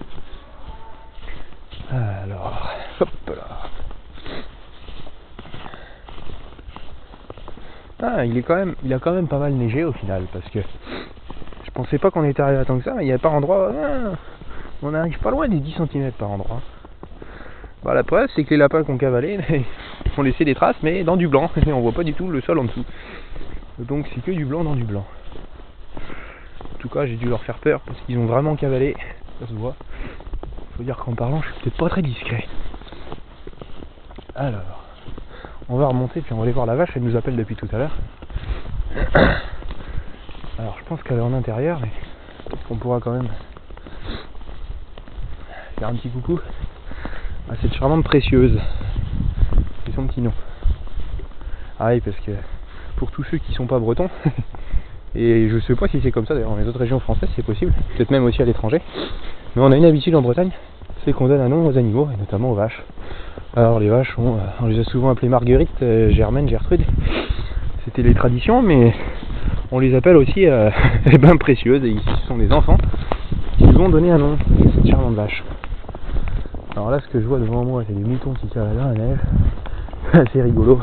Alors, 1.91 2.72
hop 3.00 3.10
là. 3.27 3.44
Ah, 8.01 8.25
il 8.25 8.36
est 8.36 8.41
quand 8.41 8.56
même, 8.56 8.74
il 8.84 8.91
a 8.91 8.98
quand 8.98 9.12
même 9.12 9.27
pas 9.27 9.38
mal 9.38 9.53
neigé 9.53 9.84
au 9.84 9.91
final 9.91 10.24
parce 10.34 10.50
que 10.50 10.60
je 11.65 11.72
pensais 11.72 12.00
pas 12.00 12.10
qu'on 12.10 12.24
était 12.24 12.41
arrivé 12.41 12.58
à 12.58 12.65
tant 12.65 12.79
que 12.79 12.84
ça, 12.84 12.96
mais 12.96 13.03
il 13.03 13.06
n'y 13.06 13.12
avait 13.12 13.22
pas 13.22 13.29
endroit. 13.29 13.72
Ah, 13.72 14.15
on 14.82 14.89
n'arrive 14.89 15.20
pas 15.20 15.29
loin 15.29 15.48
des 15.48 15.60
10 15.60 15.75
cm 15.91 16.12
par 16.13 16.32
endroit. 16.32 16.62
Bah, 17.84 17.94
la 17.94 18.03
preuve, 18.03 18.27
c'est 18.36 18.44
que 18.44 18.50
les 18.50 18.58
lapins 18.58 18.84
qu'on 18.84 18.98
cavalé 18.98 19.39
ont 20.18 20.24
laissé 20.24 20.46
des 20.46 20.56
traces, 20.56 20.77
mais 20.82 21.03
dans 21.03 21.15
du 21.15 21.27
blanc, 21.27 21.51
et 21.68 21.72
on 21.72 21.82
voit 21.82 21.91
pas 21.91 22.03
du 22.03 22.13
tout 22.15 22.27
le 22.27 22.41
sol 22.41 22.58
en 22.58 22.63
dessous. 22.63 22.86
Donc 23.77 24.08
c'est 24.15 24.22
que 24.24 24.32
du 24.32 24.46
blanc 24.46 24.63
dans 24.63 24.75
du 24.75 24.84
blanc. 24.84 25.06
En 26.80 26.82
tout 26.82 26.88
cas, 26.90 27.06
j'ai 27.06 27.18
dû 27.18 27.28
leur 27.28 27.44
faire 27.44 27.58
peur 27.58 27.82
parce 27.82 28.00
qu'ils 28.02 28.18
ont 28.18 28.26
vraiment 28.26 28.56
cavalé. 28.56 28.96
Ça 29.42 29.48
se 29.48 29.54
voit. 29.54 29.76
Faut 30.78 30.84
dire 30.84 30.96
qu'en 30.96 31.14
parlant, 31.14 31.42
je 31.42 31.52
suis 31.52 31.62
peut-être 31.62 31.78
pas 31.78 31.90
très 31.90 32.02
discret. 32.02 32.48
Alors 34.34 34.80
on 35.68 35.76
va 35.76 35.88
remonter 35.88 36.22
puis 36.22 36.32
on 36.32 36.38
va 36.38 36.44
aller 36.44 36.54
voir 36.54 36.66
la 36.66 36.76
vache, 36.76 36.92
elle 36.96 37.04
nous 37.04 37.18
appelle 37.18 37.36
depuis 37.36 37.58
tout 37.58 37.68
à 37.74 37.78
l'heure. 37.78 37.98
Alors 40.58 40.78
je 40.80 40.86
pense 40.86 41.04
qu'elle 41.04 41.18
est 41.18 41.22
en 41.22 41.34
intérieur, 41.34 41.82
mais 41.82 41.92
qu'on 42.70 42.78
pourra 42.78 43.02
quand 43.02 43.12
même 43.12 43.28
faire 45.78 45.90
un 45.90 45.96
petit 45.96 46.10
coucou 46.10 46.40
à 47.52 47.58
cette 47.58 47.74
charmante 47.74 48.06
précieuse. 48.06 48.58
C'est 49.86 49.94
son 49.94 50.08
petit 50.08 50.22
nom. 50.22 50.32
Ah 51.78 51.90
parce 52.06 52.18
que 52.22 52.32
pour 52.96 53.12
tous 53.12 53.26
ceux 53.26 53.40
qui 53.40 53.54
sont 53.54 53.68
pas 53.68 53.80
bretons, 53.80 54.10
et 55.20 55.50
je 55.50 55.60
sais 55.60 55.76
pas 55.76 55.88
si 55.88 56.00
c'est 56.02 56.12
comme 56.12 56.26
ça 56.26 56.34
d'ailleurs 56.34 56.52
dans 56.52 56.58
les 56.58 56.68
autres 56.68 56.80
régions 56.80 57.00
françaises, 57.00 57.30
c'est 57.36 57.46
possible, 57.46 57.74
peut-être 57.96 58.12
même 58.12 58.24
aussi 58.24 58.42
à 58.42 58.46
l'étranger, 58.46 58.82
mais 59.56 59.62
on 59.62 59.72
a 59.72 59.78
une 59.78 59.86
habitude 59.86 60.16
en 60.16 60.22
Bretagne, 60.22 60.52
c'est 61.04 61.14
qu'on 61.14 61.28
donne 61.28 61.42
un 61.42 61.50
nom 61.50 61.68
aux 61.68 61.78
animaux, 61.78 62.08
et 62.14 62.18
notamment 62.18 62.52
aux 62.52 62.56
vaches. 62.56 62.84
Alors 63.56 63.80
les 63.80 63.90
vaches, 63.90 64.16
on, 64.18 64.68
les 64.68 64.80
a 64.80 64.84
souvent 64.84 65.10
appelées 65.10 65.28
Marguerite, 65.28 65.70
euh, 65.82 66.12
Germaine, 66.12 66.48
Gertrude. 66.48 66.84
C'était 67.84 68.04
les 68.04 68.14
traditions, 68.14 68.62
mais 68.62 68.94
on 69.72 69.80
les 69.80 69.96
appelle 69.96 70.18
aussi 70.18 70.46
euh, 70.46 70.70
les 71.06 71.18
bains 71.18 71.36
précieuses. 71.36 71.84
Et 71.84 71.90
ici, 71.90 72.06
ce 72.22 72.28
sont 72.28 72.38
des 72.38 72.52
enfants 72.52 72.78
qui 73.58 73.66
nous 73.66 73.80
ont 73.80 73.90
donné 73.90 74.12
un 74.12 74.20
nom, 74.20 74.38
cette 74.76 74.88
charmante 74.88 75.16
vache. 75.16 75.44
Alors 76.76 76.92
là, 76.92 77.00
ce 77.00 77.08
que 77.08 77.20
je 77.20 77.26
vois 77.26 77.40
devant 77.40 77.66
moi, 77.66 77.84
c'est 77.88 77.94
des 77.94 78.08
moutons 78.08 78.34
qui 78.34 78.48
cavalent 78.48 78.76
dans 78.76 78.90
la 78.90 78.94
neige. 78.94 79.20
C'est 80.32 80.42
rigolo. 80.42 80.80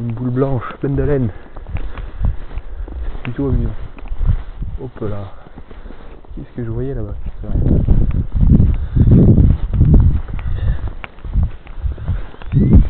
Une 0.00 0.12
boule 0.12 0.30
blanche, 0.30 0.64
pleine 0.80 0.96
de 0.96 1.02
laine. 1.02 1.30
Plutôt 3.26 3.48
amusant. 3.48 3.70
Hop 4.80 5.00
là. 5.00 5.32
Qu'est-ce 6.36 6.56
que 6.56 6.64
je 6.64 6.70
voyais 6.70 6.94
là-bas 6.94 7.16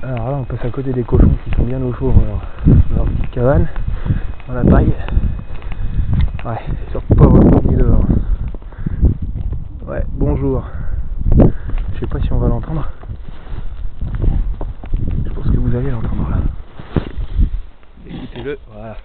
Alors 0.02 0.30
là, 0.30 0.36
on 0.36 0.44
passe 0.44 0.62
à 0.62 0.68
côté 0.68 0.92
des 0.92 1.04
cochons 1.04 1.30
qui 1.42 1.56
sont 1.56 1.64
bien 1.64 1.80
au 1.80 1.90
chaud 1.94 2.12
dans 2.12 2.96
leur, 2.96 3.06
petite 3.06 3.30
cabane, 3.30 3.66
dans 4.46 4.52
la 4.52 4.64
paille. 4.64 4.92
Ouais, 6.44 6.60
sûr 6.90 7.00
pas 7.16 7.26
vraiment 7.28 7.62
dehors. 7.72 8.04
Ouais, 9.86 10.04
bonjour. 10.12 10.64
Je 11.94 12.00
sais 12.00 12.06
pas 12.06 12.20
si 12.20 12.30
on 12.34 12.38
va 12.40 12.48
l'entendre. 12.48 12.86
Je 15.24 15.30
pense 15.30 15.46
que 15.46 15.56
vous 15.56 15.74
allez 15.74 15.90
l'entendre 15.90 16.28
là. 16.28 16.36
Écoutez-le, 18.06 18.58
voilà. 18.70 18.96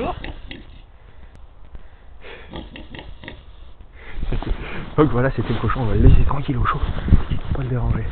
Donc 4.96 5.10
voilà, 5.10 5.30
c'était 5.30 5.52
le 5.52 5.60
cochon, 5.60 5.82
on 5.82 5.86
va 5.86 5.94
le 5.94 6.08
laisser 6.08 6.24
tranquille 6.24 6.56
au 6.56 6.64
chaud, 6.64 6.80
pas 7.54 7.62
le 7.62 7.68
déranger. 7.68 8.04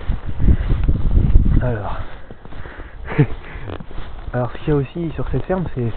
Alors, 1.60 1.98
alors 4.32 4.52
ce 4.52 4.58
qu'il 4.58 4.68
y 4.68 4.72
a 4.72 4.76
aussi 4.76 5.10
sur 5.14 5.28
cette 5.30 5.42
ferme, 5.44 5.64
c'est 5.74 5.92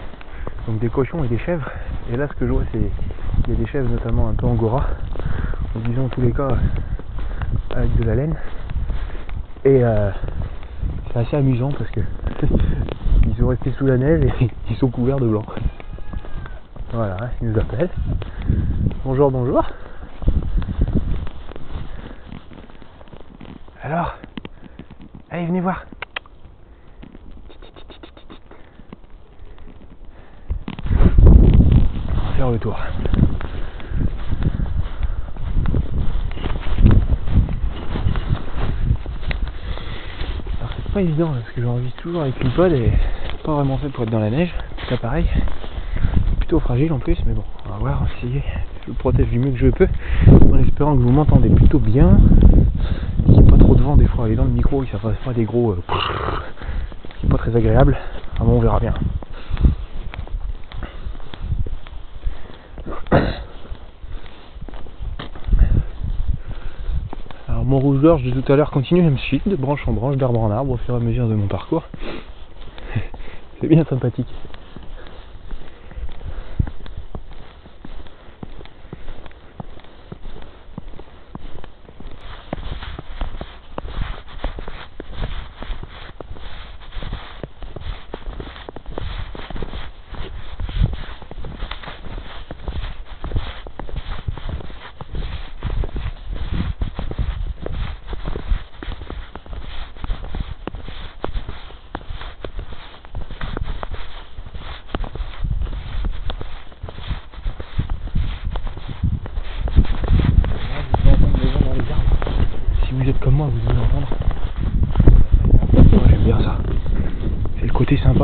donc 0.66 0.80
des 0.80 0.88
cochons 0.88 1.22
et 1.24 1.28
des 1.28 1.38
chèvres. 1.38 1.70
Et 2.12 2.16
là, 2.16 2.26
ce 2.28 2.32
que 2.34 2.46
je 2.46 2.52
vois, 2.52 2.64
c'est 2.72 2.90
qu'il 3.44 3.54
y 3.54 3.56
a 3.56 3.60
des 3.60 3.66
chèvres 3.66 3.88
notamment 3.88 4.28
un 4.28 4.34
peu 4.34 4.46
angora, 4.46 4.86
en 5.74 5.78
disant 5.80 6.04
en 6.04 6.08
tous 6.08 6.22
les 6.22 6.32
cas 6.32 6.48
avec 7.70 7.96
de 7.96 8.04
la 8.04 8.14
laine. 8.14 8.36
Et 9.64 9.84
euh, 9.84 10.10
c'est 11.12 11.20
assez 11.20 11.36
amusant 11.36 11.70
parce 11.70 11.90
que 11.90 12.00
ils 13.26 13.36
sont 13.38 13.48
restés 13.48 13.72
sous 13.78 13.86
la 13.86 13.96
neige 13.96 14.24
et 14.40 14.50
ils 14.70 14.76
sont 14.76 14.88
couverts 14.88 15.20
de 15.20 15.28
blanc. 15.28 15.44
Voilà, 16.92 17.16
il 17.40 17.48
nous 17.48 17.58
appelle. 17.58 17.88
Bonjour, 19.02 19.30
bonjour. 19.30 19.64
Alors, 23.82 24.18
allez, 25.30 25.46
venez 25.46 25.62
voir. 25.62 25.86
On 30.94 32.14
va 32.14 32.32
faire 32.36 32.50
le 32.50 32.58
tour. 32.58 32.78
Alors, 40.60 40.72
c'est 40.76 40.92
pas 40.92 41.00
évident 41.00 41.32
parce 41.32 41.50
que 41.54 41.62
j'enregistre 41.62 42.02
toujours 42.02 42.20
avec 42.20 42.38
l'iPod 42.44 42.72
et 42.72 42.92
pas 43.44 43.54
vraiment 43.54 43.78
fait 43.78 43.88
pour 43.88 44.04
être 44.04 44.10
dans 44.10 44.20
la 44.20 44.28
neige, 44.28 44.54
tout 44.90 44.96
pareil. 44.98 45.26
Plutôt 46.52 46.66
fragile 46.66 46.92
en 46.92 46.98
plus, 46.98 47.16
mais 47.24 47.32
bon, 47.32 47.44
on 47.64 47.70
va 47.70 47.78
voir, 47.78 48.02
essayer. 48.18 48.42
Je 48.82 48.88
le 48.88 48.92
protège 48.92 49.28
du 49.28 49.38
mieux 49.38 49.52
que 49.52 49.56
je 49.56 49.68
peux 49.68 49.88
en 50.28 50.58
espérant 50.58 50.94
que 50.94 51.00
vous 51.00 51.10
m'entendez 51.10 51.48
plutôt 51.48 51.78
bien. 51.78 52.18
Qu'il 53.24 53.32
n'y 53.32 53.38
ait 53.38 53.50
pas 53.50 53.56
trop 53.56 53.74
de 53.74 53.82
vent 53.82 53.96
des 53.96 54.04
fois 54.04 54.28
et 54.28 54.36
dans 54.36 54.44
le 54.44 54.50
micro, 54.50 54.84
ça 54.84 54.98
fasse 54.98 55.16
pas 55.24 55.32
des 55.32 55.44
gros. 55.44 55.70
Euh, 55.70 55.82
qui 57.20 57.26
pas 57.26 57.38
très 57.38 57.56
agréable. 57.56 57.96
Ah 58.38 58.44
bon, 58.44 58.58
on 58.58 58.60
verra 58.60 58.80
bien. 58.80 58.92
mon 67.64 67.78
rouge 67.78 68.02
gorge 68.02 68.24
de 68.24 68.38
tout 68.38 68.52
à 68.52 68.56
l'heure 68.56 68.70
continue 68.70 69.06
à 69.06 69.10
me 69.10 69.16
suivre 69.16 69.48
de 69.48 69.56
branche 69.56 69.88
en 69.88 69.92
branche, 69.92 70.18
d'arbre 70.18 70.40
en 70.40 70.50
arbre 70.50 70.72
au 70.72 70.76
fur 70.76 70.92
et 70.92 70.98
à 70.98 71.00
mesure 71.00 71.28
de 71.28 71.34
mon 71.34 71.46
parcours. 71.46 71.84
C'est 73.62 73.68
bien 73.68 73.86
sympathique. 73.86 74.28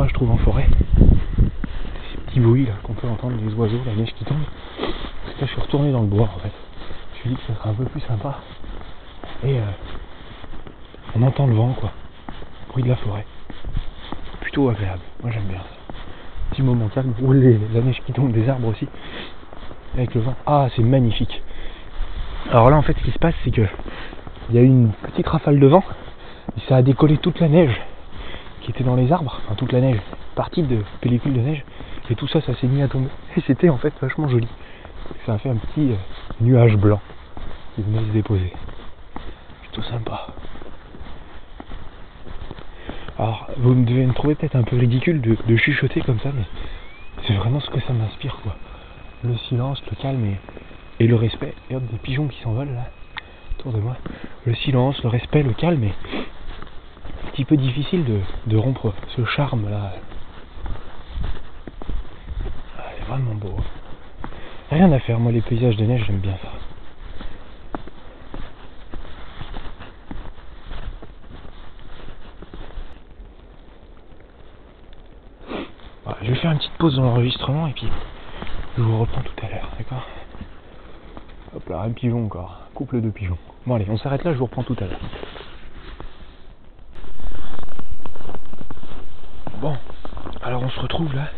je 0.07 0.13
trouve, 0.13 0.31
en 0.31 0.37
forêt. 0.37 0.67
Ces 2.11 2.17
petits 2.25 2.39
bruits 2.39 2.65
là 2.65 2.73
qu'on 2.83 2.93
peut 2.93 3.07
entendre, 3.07 3.35
les 3.41 3.53
oiseaux, 3.53 3.81
la 3.85 3.95
neige 3.95 4.13
qui 4.13 4.23
tombe. 4.23 4.43
Parce 4.77 5.35
que 5.35 5.41
là, 5.41 5.47
je 5.47 5.51
suis 5.51 5.61
retourné 5.61 5.91
dans 5.91 6.01
le 6.01 6.07
bois 6.07 6.29
en 6.35 6.39
fait. 6.39 6.51
Je 7.13 7.17
me 7.17 7.21
suis 7.21 7.29
dit 7.29 7.35
que 7.35 7.53
ça 7.53 7.59
serait 7.59 7.69
un 7.69 7.73
peu 7.73 7.85
plus 7.85 8.01
sympa. 8.01 8.39
Et 9.43 9.59
euh, 9.59 9.65
on 11.15 11.23
entend 11.23 11.47
le 11.47 11.55
vent, 11.55 11.73
quoi. 11.73 11.91
Le 12.67 12.71
bruit 12.71 12.83
de 12.83 12.89
la 12.89 12.95
forêt. 12.95 13.25
Plutôt 14.41 14.69
agréable. 14.69 15.01
Moi, 15.21 15.31
j'aime 15.31 15.45
bien 15.45 15.59
ça. 15.59 15.93
Petit 16.51 16.61
calme. 17.19 17.29
Ou 17.29 17.33
la 17.73 17.81
neige 17.81 18.01
qui 18.05 18.13
tombe, 18.13 18.31
des 18.31 18.49
arbres 18.49 18.67
aussi. 18.67 18.87
Avec 19.95 20.13
le 20.15 20.21
vent. 20.21 20.35
Ah, 20.45 20.67
c'est 20.75 20.83
magnifique. 20.83 21.41
Alors 22.51 22.69
là, 22.69 22.77
en 22.77 22.81
fait, 22.81 22.97
ce 22.97 23.03
qui 23.03 23.11
se 23.11 23.19
passe, 23.19 23.35
c'est 23.43 23.51
que 23.51 23.65
il 24.49 24.55
y 24.55 24.57
a 24.57 24.61
eu 24.61 24.65
une 24.65 24.91
petite 25.03 25.27
rafale 25.27 25.59
de 25.59 25.67
vent 25.67 25.83
et 26.57 26.61
ça 26.67 26.77
a 26.77 26.81
décollé 26.81 27.17
toute 27.17 27.39
la 27.39 27.47
neige 27.47 27.79
qui 28.61 28.71
était 28.71 28.83
dans 28.83 28.95
les 28.95 29.11
arbres, 29.11 29.39
enfin 29.45 29.55
toute 29.55 29.71
la 29.71 29.81
neige, 29.81 29.99
partie 30.35 30.63
de 30.63 30.79
pellicule 31.01 31.33
de 31.33 31.39
neige, 31.39 31.63
et 32.09 32.15
tout 32.15 32.27
ça, 32.27 32.41
ça 32.41 32.55
s'est 32.55 32.67
mis 32.67 32.81
à 32.81 32.87
tomber. 32.87 33.09
Et 33.37 33.41
c'était 33.41 33.69
en 33.69 33.77
fait 33.77 33.93
vachement 34.01 34.27
joli. 34.27 34.47
Ça 35.25 35.33
a 35.33 35.37
fait 35.37 35.49
un 35.49 35.55
petit 35.55 35.91
euh, 35.91 35.95
nuage 36.41 36.75
blanc 36.75 36.99
qui 37.75 37.83
venait 37.83 37.99
se 37.99 38.11
déposer. 38.11 38.51
Plutôt 39.61 39.83
sympa. 39.83 40.27
Alors, 43.17 43.47
vous 43.57 43.73
me 43.75 43.85
devez 43.85 44.05
me 44.05 44.13
trouver 44.13 44.35
peut-être 44.35 44.55
un 44.55 44.63
peu 44.63 44.77
ridicule 44.77 45.21
de, 45.21 45.55
chuchoter 45.57 46.01
comme 46.01 46.19
ça, 46.19 46.29
mais 46.33 46.43
c'est 47.27 47.33
vraiment 47.33 47.59
ce 47.59 47.69
que 47.69 47.79
ça 47.81 47.93
m'inspire, 47.93 48.37
quoi. 48.43 48.55
Le 49.23 49.35
silence, 49.37 49.81
le 49.89 49.95
calme 50.01 50.35
et, 50.99 51.07
le 51.07 51.15
respect. 51.15 51.53
Et 51.69 51.75
des 51.75 51.97
pigeons 51.97 52.27
qui 52.27 52.39
s'envolent 52.41 52.73
là, 52.73 52.89
autour 53.57 53.73
de 53.73 53.79
moi. 53.79 53.97
Le 54.45 54.55
silence, 54.55 55.01
le 55.03 55.09
respect, 55.09 55.43
le 55.43 55.53
calme 55.53 55.83
et 55.83 55.93
petit 57.39 57.45
peu 57.45 57.55
difficile 57.55 58.03
de, 58.47 58.57
rompre 58.57 58.93
ce 59.15 59.23
charme 59.23 59.69
là. 59.69 59.93
Ah, 62.77 62.83
c'est 62.97 63.05
vraiment 63.05 63.33
beau. 63.35 63.55
Rien 64.69 64.91
à 64.91 64.99
faire, 64.99 65.21
moi 65.21 65.31
les 65.31 65.39
paysages 65.39 65.77
de 65.77 65.85
neige 65.85 66.03
j'aime 66.05 66.19
bien 66.19 66.35
ça. 66.41 66.68
Je 76.29 76.35
vais 76.35 76.41
faire 76.41 76.51
une 76.51 76.59
petite 76.59 76.77
pause 76.77 76.95
dans 76.95 77.05
l'enregistrement 77.05 77.65
et 77.65 77.71
puis 77.71 77.87
je 78.77 78.83
vous 78.83 78.99
reprends 78.99 79.21
tout 79.21 79.45
à 79.45 79.49
l'heure, 79.49 79.71
d'accord? 79.79 80.05
Hop 81.55 81.67
là, 81.69 81.81
un 81.81 81.89
pigeon 81.89 82.23
encore, 82.23 82.59
couple 82.75 83.01
de 83.01 83.09
pigeons. 83.09 83.37
Bon 83.65 83.73
allez, 83.73 83.87
on 83.89 83.97
s'arrête 83.97 84.23
là, 84.23 84.33
je 84.33 84.37
vous 84.37 84.45
reprends 84.45 84.61
tout 84.61 84.75
à 84.79 84.85
l'heure. 84.85 84.99
Bon, 89.59 89.75
alors 90.43 90.61
on 90.61 90.69
se 90.69 90.79
retrouve 90.79 91.15
là. 91.15 91.29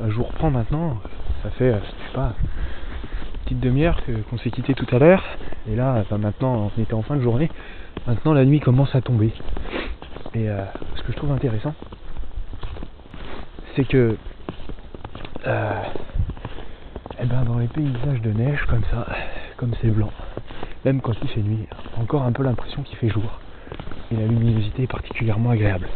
Euh, 0.00 0.10
je 0.10 0.14
vous 0.14 0.22
reprends 0.22 0.52
maintenant. 0.52 0.98
Ça 1.42 1.50
fait, 1.50 1.72
euh, 1.72 1.80
je 1.80 2.06
sais 2.06 2.14
pas, 2.14 2.34
une 2.44 3.40
petite 3.44 3.60
demi-heure 3.60 4.00
qu'on 4.30 4.38
s'est 4.38 4.52
quitté 4.52 4.74
tout 4.74 4.86
à 4.92 5.00
l'heure. 5.00 5.24
Et 5.68 5.74
là, 5.74 6.04
bah, 6.08 6.18
maintenant, 6.18 6.70
on 6.76 6.80
était 6.80 6.94
en 6.94 7.02
fin 7.02 7.16
de 7.16 7.22
journée. 7.22 7.50
Maintenant, 8.06 8.32
la 8.32 8.44
nuit 8.44 8.60
commence 8.60 8.94
à 8.94 9.00
tomber. 9.00 9.32
Et 10.34 10.48
euh, 10.48 10.64
ce 10.94 11.02
que 11.02 11.10
je 11.10 11.16
trouve 11.16 11.32
intéressant, 11.32 11.74
c'est 13.76 13.84
que 13.84 14.16
eh 17.22 17.26
ben, 17.26 17.44
dans 17.44 17.58
les 17.58 17.68
paysages 17.68 18.22
de 18.22 18.30
neige 18.32 18.64
comme 18.66 18.82
ça, 18.90 19.06
comme 19.56 19.72
c'est 19.80 19.90
blanc, 19.90 20.10
même 20.84 21.00
quand 21.00 21.12
il 21.22 21.28
fait 21.28 21.42
nuit, 21.42 21.66
encore 21.98 22.22
un 22.22 22.32
peu 22.32 22.42
l'impression 22.42 22.82
qu'il 22.82 22.96
fait 22.96 23.08
jour. 23.08 23.40
Et 24.10 24.16
la 24.16 24.26
luminosité 24.26 24.84
est 24.84 24.90
particulièrement 24.90 25.50
agréable. 25.50 25.86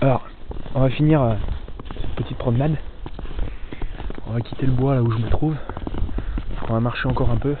Alors, 0.00 0.26
on 0.74 0.80
va 0.80 0.90
finir 0.90 1.22
euh, 1.22 1.34
cette 2.00 2.24
petite 2.24 2.38
promenade. 2.38 2.76
On 4.26 4.32
va 4.32 4.40
quitter 4.40 4.66
le 4.66 4.72
bois 4.72 4.96
là 4.96 5.02
où 5.02 5.10
je 5.10 5.18
me 5.18 5.28
trouve. 5.30 5.54
On 6.68 6.74
va 6.74 6.80
marcher 6.80 7.08
encore 7.08 7.30
un 7.30 7.36
peu. 7.36 7.54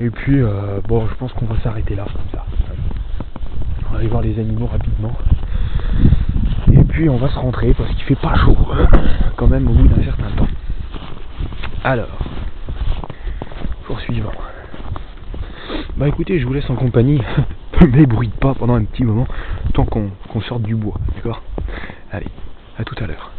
Et 0.00 0.10
puis, 0.10 0.42
euh, 0.42 0.80
bon, 0.86 1.06
je 1.08 1.14
pense 1.14 1.32
qu'on 1.32 1.46
va 1.46 1.60
s'arrêter 1.60 1.94
là, 1.94 2.04
comme 2.04 2.30
ça. 2.32 2.44
On 3.88 3.92
va 3.92 3.98
aller 3.98 4.08
voir 4.08 4.22
les 4.22 4.38
animaux 4.38 4.66
rapidement. 4.66 5.12
Puis, 6.98 7.08
on 7.08 7.16
va 7.16 7.28
se 7.28 7.38
rentrer 7.38 7.72
parce 7.74 7.88
qu'il 7.90 8.02
fait 8.02 8.16
pas 8.16 8.34
chaud, 8.34 8.56
quand 9.36 9.46
même, 9.46 9.68
au 9.68 9.72
bout 9.72 9.86
d'un 9.86 10.02
certain 10.02 10.30
temps. 10.32 10.48
Alors, 11.84 12.18
poursuivant. 13.86 14.32
Bah 15.96 16.08
écoutez, 16.08 16.40
je 16.40 16.44
vous 16.44 16.54
laisse 16.54 16.68
en 16.68 16.74
compagnie. 16.74 17.22
ne 17.82 17.86
m'ébruite 17.86 18.34
pas 18.40 18.52
pendant 18.54 18.74
un 18.74 18.82
petit 18.82 19.04
moment, 19.04 19.28
tant 19.74 19.84
qu'on 19.84 20.40
sorte 20.40 20.62
du 20.62 20.74
bois, 20.74 20.96
d'accord? 21.14 21.40
Allez, 22.10 22.26
à 22.76 22.82
tout 22.82 22.96
à 23.00 23.06
l'heure. 23.06 23.30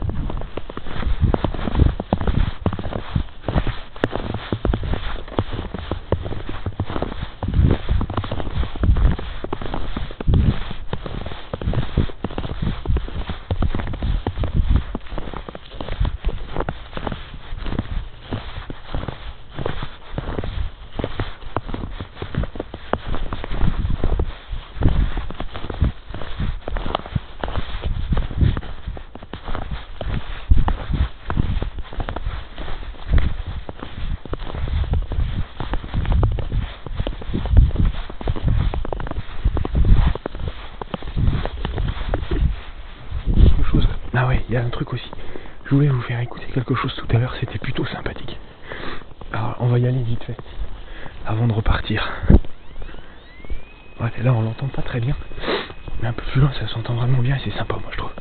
sympa, 57.60 57.76
moi 57.76 57.92
je 57.92 57.98
trouve. 57.98 58.12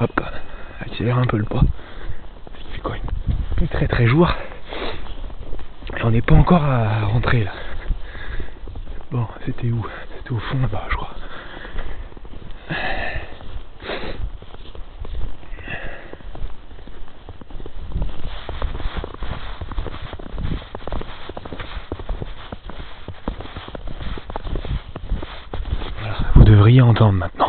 Hop, 0.00 0.20
accélère 0.80 1.18
un 1.18 1.26
peu 1.26 1.36
le 1.36 1.44
pas. 1.44 1.60
Parce 1.60 2.64
qu'il 2.64 2.74
fait 2.74 2.80
quand 2.82 2.90
même 2.90 3.68
très 3.68 3.86
très 3.86 4.06
jour. 4.06 4.28
Et 5.96 6.02
on 6.04 6.10
n'est 6.10 6.22
pas 6.22 6.34
encore 6.34 6.64
à 6.64 7.06
rentrer 7.06 7.44
là. 7.44 7.52
Bon, 9.12 9.26
c'était 9.44 9.70
où? 9.70 9.86
C'était 10.16 10.32
au 10.32 10.38
fond 10.38 10.58
là-bas, 10.60 10.86
je 10.90 10.96
crois. 10.96 11.10
Vous 26.34 26.44
devriez 26.44 26.82
entendre 26.82 27.12
maintenant. 27.12 27.39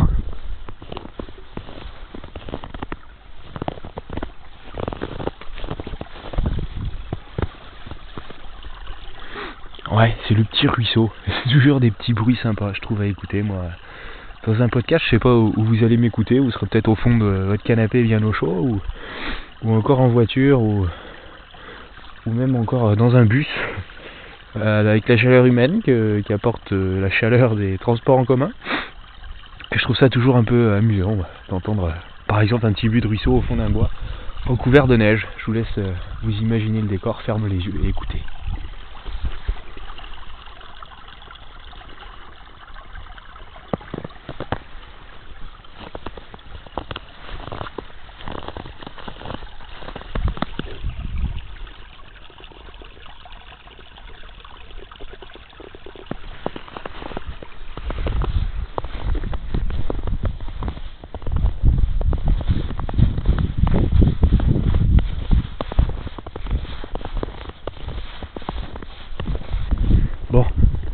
C'est 10.27 10.33
le 10.33 10.43
petit 10.43 10.67
ruisseau. 10.67 11.11
C'est 11.25 11.49
toujours 11.49 11.79
des 11.79 11.91
petits 11.91 12.13
bruits 12.13 12.39
sympas, 12.41 12.73
je 12.73 12.81
trouve, 12.81 13.01
à 13.01 13.05
écouter, 13.05 13.41
moi. 13.41 13.65
Dans 14.45 14.61
un 14.61 14.69
podcast, 14.69 15.03
je 15.05 15.11
sais 15.11 15.19
pas 15.19 15.33
où 15.33 15.53
vous 15.55 15.83
allez 15.83 15.97
m'écouter, 15.97 16.39
vous 16.39 16.49
serez 16.51 16.65
peut-être 16.65 16.87
au 16.87 16.95
fond 16.95 17.15
de 17.15 17.25
votre 17.25 17.63
canapé 17.63 18.01
bien 18.01 18.23
au 18.23 18.33
chaud, 18.33 18.79
ou, 19.63 19.71
encore 19.71 19.99
en 19.99 20.07
voiture, 20.07 20.61
ou, 20.61 20.87
même 22.25 22.55
encore 22.55 22.95
dans 22.95 23.15
un 23.15 23.25
bus, 23.25 23.47
euh, 24.57 24.81
avec 24.81 25.07
la 25.07 25.15
chaleur 25.17 25.45
humaine 25.45 25.81
qui 25.83 26.33
apporte 26.33 26.73
euh, 26.73 26.99
la 26.99 27.09
chaleur 27.09 27.55
des 27.55 27.77
transports 27.77 28.17
en 28.17 28.25
commun. 28.25 28.49
Je 29.71 29.81
trouve 29.81 29.95
ça 29.95 30.09
toujours 30.09 30.35
un 30.35 30.43
peu 30.43 30.73
amusant 30.73 31.17
d'entendre 31.47 31.85
euh, 31.85 31.91
par 32.27 32.41
exemple 32.41 32.65
un 32.65 32.73
petit 32.73 32.89
but 32.89 33.01
de 33.01 33.07
ruisseau 33.07 33.33
au 33.33 33.41
fond 33.41 33.55
d'un 33.55 33.69
bois 33.69 33.89
recouvert 34.45 34.87
de 34.87 34.97
neige. 34.97 35.25
Je 35.37 35.45
vous 35.45 35.53
laisse 35.53 35.79
vous 36.23 36.31
imaginer 36.31 36.81
le 36.81 36.87
décor, 36.87 37.21
ferme 37.21 37.47
les 37.47 37.57
yeux 37.57 37.79
et 37.83 37.89
écoutez. 37.89 38.21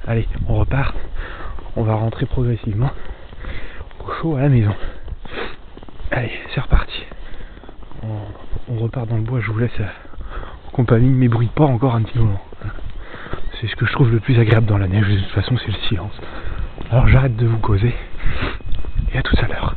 Allez, 0.07 0.25
on 0.47 0.55
repart. 0.55 0.95
On 1.75 1.83
va 1.83 1.95
rentrer 1.95 2.25
progressivement 2.25 2.89
au 3.99 4.11
chaud 4.13 4.37
à 4.37 4.41
la 4.43 4.47
maison. 4.47 4.73
Allez, 6.11 6.31
c'est 6.55 6.61
reparti. 6.61 7.03
On, 8.69 8.77
repart 8.77 9.05
dans 9.07 9.17
le 9.17 9.23
bois, 9.23 9.41
je 9.41 9.51
vous 9.51 9.59
laisse 9.59 9.79
euh, 9.81 9.85
en 10.77 10.85
encore 11.65 11.95
un 11.95 12.03
petit 12.03 12.17
moment. 12.19 12.39
C'est 13.59 13.67
ce 13.67 13.75
que 13.75 13.85
je 13.85 13.91
trouve 13.93 14.11
le 14.11 14.19
plus 14.19 14.39
agréable 14.39 14.67
dans 14.67 14.77
la 14.77 14.87
neige, 14.87 15.07
de 15.07 15.19
toute 15.19 15.31
façon 15.31 15.55
c'est 15.57 15.71
le 15.71 15.79
silence. 15.87 16.13
Alors 16.91 17.07
j'arrête 17.07 17.35
de 17.35 17.47
vous 17.47 17.57
causer 17.57 17.95
et 19.13 19.17
à 19.17 19.23
tout 19.23 19.35
à 19.41 19.47
l'heure. 19.47 19.75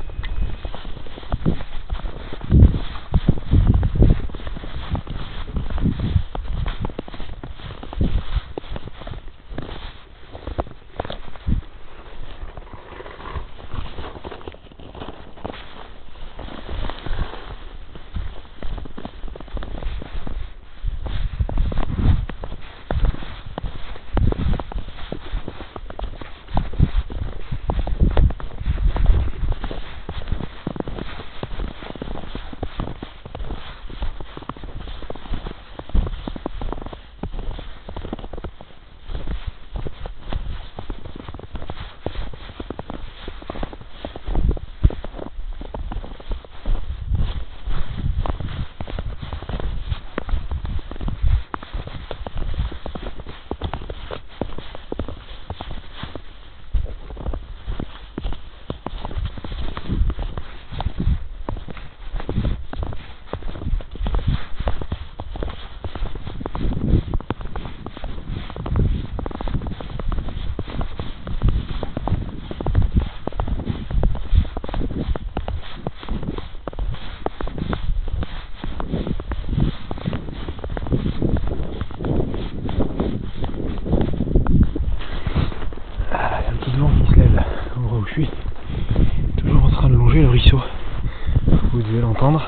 Vous 91.73 91.83
devez 91.83 92.01
l'entendre 92.01 92.45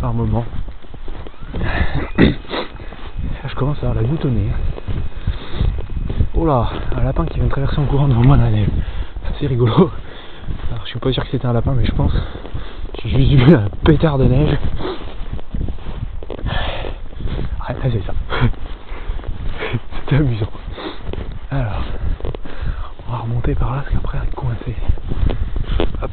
par 0.00 0.14
moment. 0.14 0.44
Je 2.18 3.54
commence 3.54 3.76
à 3.82 3.88
avoir 3.88 4.02
la 4.02 4.08
boutonner. 4.08 4.48
Oh 6.34 6.46
là, 6.46 6.70
un 6.96 7.02
lapin 7.02 7.26
qui 7.26 7.34
vient 7.34 7.44
de 7.44 7.50
traverser 7.50 7.78
en 7.78 7.84
courant 7.84 7.99
devant 8.10 8.36
neige. 8.36 8.68
C'est 9.38 9.46
rigolo. 9.46 9.90
Alors, 10.70 10.84
je 10.84 10.90
suis 10.90 10.98
pas 10.98 11.12
sûr 11.12 11.22
que 11.22 11.30
c'était 11.30 11.46
un 11.46 11.52
lapin, 11.52 11.72
mais 11.76 11.84
je 11.84 11.92
pense. 11.92 12.12
J'ai 13.02 13.10
juste 13.10 13.32
vu 13.32 13.54
un 13.54 13.68
pétard 13.84 14.18
de 14.18 14.24
neige. 14.24 14.58
Ah, 17.60 17.74
c'est 17.82 18.04
ça. 18.04 18.12
C'était 20.00 20.16
amusant. 20.16 20.50
Alors, 21.50 21.82
on 23.06 23.12
va 23.12 23.18
remonter 23.18 23.54
par 23.54 23.76
là, 23.76 23.82
parce 23.82 23.94
qu'après, 23.94 24.18
elle 24.20 24.28
est 24.28 24.34
coincée. 24.34 24.76
Hop. 26.02 26.10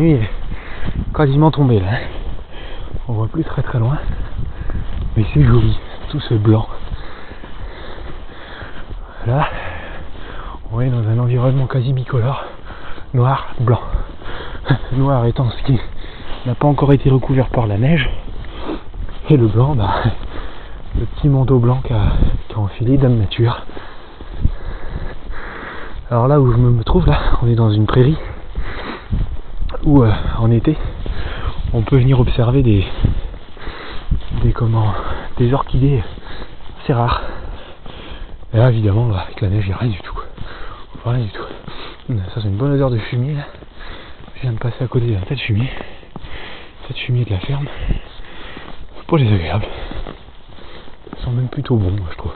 nuit 0.00 0.12
est 0.12 1.09
quasiment 1.26 1.50
tombée 1.50 1.80
là. 1.80 1.98
On 3.06 3.12
voit 3.12 3.28
plus 3.28 3.44
très 3.44 3.60
très 3.60 3.78
loin. 3.78 3.98
Mais 5.16 5.26
c'est 5.34 5.42
joli, 5.42 5.78
tout 6.08 6.18
ce 6.20 6.32
blanc. 6.32 6.66
Là, 9.26 9.46
on 10.72 10.80
est 10.80 10.88
dans 10.88 11.06
un 11.06 11.18
environnement 11.18 11.66
quasi 11.66 11.92
bicolore. 11.92 12.44
Noir, 13.12 13.48
blanc. 13.60 13.80
Noir 14.92 15.26
étant 15.26 15.50
ce 15.50 15.62
qui 15.64 15.78
n'a 16.46 16.54
pas 16.54 16.66
encore 16.66 16.94
été 16.94 17.10
recouvert 17.10 17.50
par 17.50 17.66
la 17.66 17.76
neige. 17.76 18.08
Et 19.28 19.36
le 19.36 19.46
blanc, 19.46 19.74
bah, 19.74 19.96
le 20.98 21.04
petit 21.04 21.28
manteau 21.28 21.58
blanc 21.58 21.82
qu'a 21.84 22.12
enfilé 22.56 22.96
Dame 22.96 23.18
Nature. 23.18 23.66
Alors 26.10 26.28
là 26.28 26.40
où 26.40 26.50
je 26.50 26.56
me 26.56 26.82
trouve 26.82 27.06
là, 27.06 27.18
on 27.42 27.46
est 27.46 27.56
dans 27.56 27.70
une 27.70 27.84
prairie 27.84 28.16
où 29.84 30.02
euh, 30.02 30.12
en 30.38 30.50
été 30.50 30.76
on 31.72 31.82
peut 31.82 31.98
venir 31.98 32.18
observer 32.20 32.62
des 32.62 32.84
comment 34.54 34.92
des 35.38 35.52
orchidées 35.52 36.02
assez 36.82 36.92
rares. 36.92 37.22
Et 38.52 38.56
là 38.56 38.70
évidemment 38.70 39.12
avec 39.14 39.40
la 39.40 39.48
neige 39.48 39.64
il 39.66 39.68
n'y 39.68 39.74
a 39.74 39.78
rien 39.78 39.90
du 39.90 40.00
tout. 40.00 40.18
Ça 41.04 42.40
c'est 42.40 42.48
une 42.48 42.56
bonne 42.56 42.72
odeur 42.72 42.90
de 42.90 42.98
fumier. 42.98 43.36
Je 44.36 44.42
viens 44.42 44.52
de 44.52 44.58
passer 44.58 44.82
à 44.82 44.86
côté 44.86 45.06
d'un 45.06 45.20
tas 45.20 45.34
de 45.34 45.40
fumier. 45.40 45.70
Cette 46.88 46.98
fumier 46.98 47.24
de 47.24 47.30
la 47.30 47.38
ferme. 47.40 47.66
Pas 49.06 49.18
désagréable. 49.18 49.66
sent 51.22 51.30
même 51.30 51.48
plutôt 51.48 51.76
bon, 51.76 51.90
moi, 51.90 52.06
je 52.10 52.16
trouve. 52.16 52.32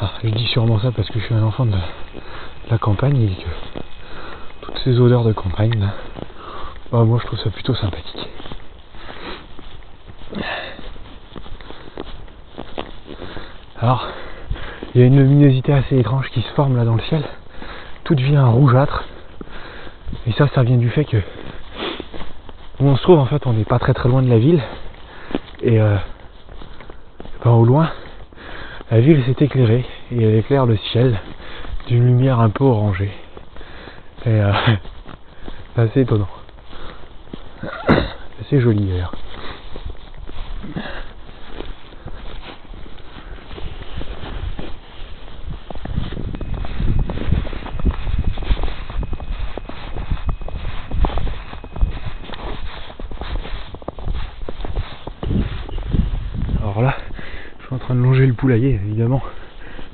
Ah, 0.00 0.12
je 0.22 0.30
dis 0.30 0.46
sûrement 0.46 0.78
ça 0.78 0.92
parce 0.92 1.08
que 1.08 1.18
je 1.18 1.24
suis 1.24 1.34
un 1.34 1.42
enfant 1.42 1.66
de 1.66 1.72
la, 1.72 1.78
de 1.78 2.70
la 2.70 2.78
campagne 2.78 3.20
et 3.22 3.28
que 3.28 3.48
toutes 4.62 4.78
ces 4.78 4.98
odeurs 4.98 5.24
de 5.24 5.32
campagne, 5.32 5.78
là, 5.78 5.94
bah, 6.92 7.04
moi 7.04 7.18
je 7.20 7.26
trouve 7.26 7.38
ça 7.38 7.50
plutôt 7.50 7.74
sympathique. 7.74 8.28
Alors, 13.80 14.08
il 14.94 15.00
y 15.00 15.04
a 15.04 15.06
une 15.06 15.18
luminosité 15.18 15.72
assez 15.72 15.98
étrange 15.98 16.30
qui 16.30 16.40
se 16.40 16.48
forme 16.54 16.76
là 16.76 16.84
dans 16.84 16.94
le 16.94 17.02
ciel. 17.02 17.22
Tout 18.04 18.14
devient 18.14 18.44
rougeâtre. 18.46 19.04
Et 20.26 20.32
ça, 20.32 20.48
ça 20.54 20.62
vient 20.62 20.76
du 20.76 20.88
fait 20.88 21.04
que 21.04 21.18
où 22.80 22.86
on 22.86 22.96
se 22.96 23.02
trouve, 23.02 23.18
en 23.18 23.26
fait, 23.26 23.46
on 23.46 23.52
n'est 23.52 23.64
pas 23.64 23.78
très 23.78 23.94
très 23.94 24.08
loin 24.08 24.22
de 24.22 24.28
la 24.28 24.38
ville. 24.38 24.62
Et 25.62 25.80
euh, 25.80 25.96
au 27.44 27.64
loin, 27.64 27.90
la 28.90 29.00
ville 29.00 29.22
s'est 29.24 29.44
éclairée 29.44 29.84
et 30.12 30.22
elle 30.22 30.36
éclaire 30.36 30.66
le 30.66 30.76
ciel 30.76 31.18
d'une 31.86 32.06
lumière 32.06 32.40
un 32.40 32.50
peu 32.50 32.64
orangée. 32.64 33.12
Et 34.26 34.30
euh, 34.30 34.52
c'est 35.74 35.82
assez 35.82 36.00
étonnant. 36.00 36.28
Joli. 38.60 38.90
Alors 56.60 56.82
là, 56.82 56.94
je 57.60 57.66
suis 57.66 57.74
en 57.74 57.78
train 57.78 57.94
de 57.94 58.00
longer 58.00 58.26
le 58.26 58.34
poulailler, 58.34 58.80
évidemment. 58.84 59.22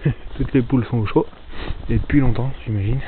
Toutes 0.37 0.53
les 0.53 0.63
poules 0.63 0.85
sont 0.87 0.99
au 0.99 1.07
chaud. 1.07 1.27
Et 1.89 1.95
depuis 1.99 2.21
longtemps, 2.21 2.51
j'imagine. 2.65 3.01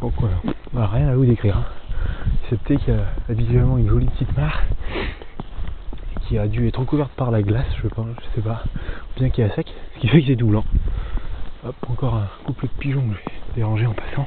Donc 0.00 0.12
voilà, 0.18 0.36
Bah, 0.72 0.88
rien 0.92 1.08
à 1.08 1.14
vous 1.14 1.24
décrire. 1.24 1.56
Hein. 1.58 1.79
Excepté 2.50 2.78
qu'il 2.78 2.94
y 2.94 2.96
a 2.96 3.04
habituellement 3.28 3.78
une 3.78 3.88
jolie 3.88 4.08
petite 4.08 4.36
mare 4.36 4.64
qui 6.22 6.36
a 6.36 6.48
dû 6.48 6.66
être 6.66 6.80
recouverte 6.80 7.12
par 7.12 7.30
la 7.30 7.42
glace, 7.42 7.68
je 7.80 7.86
pense, 7.86 8.08
je 8.08 8.34
sais 8.34 8.40
pas. 8.44 8.64
Bien 9.16 9.30
qu'il 9.30 9.44
est 9.44 9.52
à 9.52 9.54
sec, 9.54 9.72
ce 9.94 10.00
qui 10.00 10.08
fait 10.08 10.20
que 10.20 10.26
c'est 10.26 10.34
tout 10.34 10.48
blanc. 10.48 10.64
Hop, 11.64 11.76
encore 11.88 12.16
un 12.16 12.28
couple 12.44 12.64
de 12.64 12.72
pigeons 12.72 13.02
que 13.08 13.14
j'ai 13.14 13.54
dérangé 13.54 13.86
en 13.86 13.92
passant. 13.92 14.26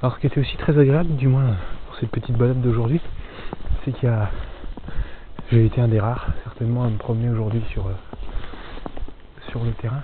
Alors 0.00 0.14
ce 0.14 0.20
qui 0.20 0.28
était 0.28 0.38
aussi 0.38 0.56
très 0.58 0.78
agréable, 0.78 1.16
du 1.16 1.26
moins 1.26 1.56
pour 1.88 1.96
cette 1.96 2.10
petite 2.10 2.36
balade 2.36 2.60
d'aujourd'hui, 2.60 3.00
c'est 3.84 3.90
qu'il 3.90 4.08
y 4.08 4.12
a 4.12 4.30
j'ai 5.50 5.66
été 5.66 5.80
un 5.80 5.88
des 5.88 5.98
rares, 5.98 6.28
certainement, 6.44 6.84
à 6.84 6.88
me 6.88 6.98
promener 6.98 7.30
aujourd'hui 7.30 7.64
sur, 7.72 7.88
euh, 7.88 7.94
sur 9.50 9.64
le 9.64 9.72
terrain. 9.72 10.02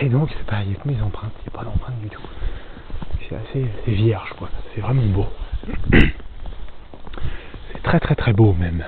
Et 0.00 0.08
donc, 0.08 0.30
il 0.30 0.68
n'y 0.68 0.74
a 0.74 0.76
que 0.76 0.88
mes 0.88 1.02
empreintes, 1.02 1.32
il 1.40 1.50
n'y 1.50 1.56
a 1.56 1.58
pas 1.58 1.64
d'empreintes 1.64 1.98
du 2.00 2.08
tout. 2.08 2.22
C'est 3.32 3.60
assez 3.60 3.92
vierge, 3.92 4.32
quoi. 4.38 4.48
C'est 4.74 4.80
vraiment 4.80 5.02
beau. 5.06 5.26
C'est 7.72 7.82
très 7.82 8.00
très 8.00 8.14
très 8.14 8.32
beau, 8.32 8.52
même. 8.52 8.84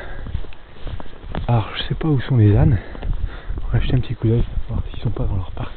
Alors, 1.48 1.68
je 1.76 1.82
sais 1.84 1.94
pas 1.94 2.08
où 2.08 2.20
sont 2.20 2.36
les 2.36 2.56
ânes. 2.56 2.78
On 3.68 3.72
va 3.72 3.80
jeter 3.80 3.94
un 3.94 4.00
petit 4.00 4.14
coup 4.14 4.28
d'œil, 4.28 4.44
voir 4.68 4.82
s'ils 4.90 5.00
sont 5.02 5.10
pas 5.10 5.24
dans 5.24 5.36
leur 5.36 5.50
parc. 5.52 5.72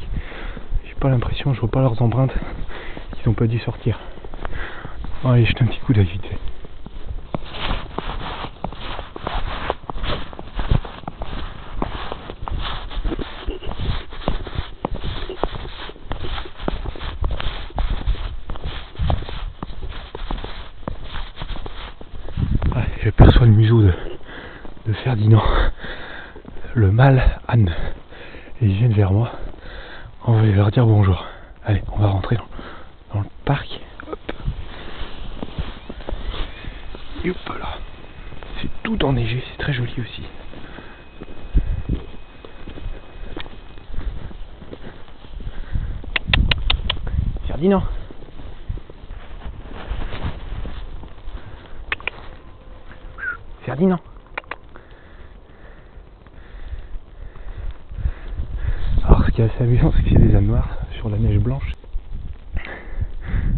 J'ai 0.86 0.94
pas 0.96 1.10
l'impression, 1.10 1.54
je 1.54 1.60
vois 1.60 1.70
pas 1.72 1.82
leurs 1.82 2.02
empreintes, 2.02 2.34
qu'ils 3.16 3.28
n'ont 3.28 3.34
pas 3.34 3.48
dû 3.48 3.60
sortir. 3.60 4.00
On 5.24 5.30
va 5.30 5.36
aller 5.36 5.46
jeter 5.46 5.64
un 5.64 5.68
petit 5.68 5.80
coup 5.80 5.94
d'œil 5.94 6.06
vite. 6.06 6.24
Ouais, 22.76 22.84
J'aperçois 23.04 23.46
le 23.48 23.52
museau 23.54 23.82
de, 23.82 23.92
de 24.88 24.94
Ferdinand, 24.94 25.44
le 26.76 26.92
mâle 26.92 27.24
âne. 27.48 27.74
Et 28.62 28.66
ils 28.66 28.74
viennent 28.74 28.94
vers 28.94 29.12
moi. 29.12 29.32
On 30.26 30.34
va 30.34 30.46
leur 30.46 30.67
bonjour. 30.86 31.26
Allez, 31.66 31.82
on 31.92 31.98
va 31.98 32.08
rentrer 32.08 32.38
dans, 33.14 33.20
le 33.22 33.26
parc. 33.46 33.80
Hop. 34.12 34.20
Et 37.24 37.30
là. 37.30 37.78
C'est 38.62 38.70
tout 38.84 39.04
enneigé, 39.04 39.44
c'est 39.52 39.58
très 39.58 39.74
joli 39.74 39.94
aussi. 40.00 40.24
Ferdinand. 47.48 47.84
Ferdinand. 53.64 54.00
Alors 59.06 59.26
ce 59.26 59.32
qui 59.32 59.37
est 59.37 59.37
assez 59.48 59.64
amusant, 59.64 59.92
c'est 59.96 60.04
que 60.04 60.10
c'est 60.10 60.28
des 60.28 60.36
ânes 60.36 60.48
noirs 60.48 60.78
sur 60.98 61.10
la 61.10 61.18
neige 61.18 61.40
blanche. 61.40 61.72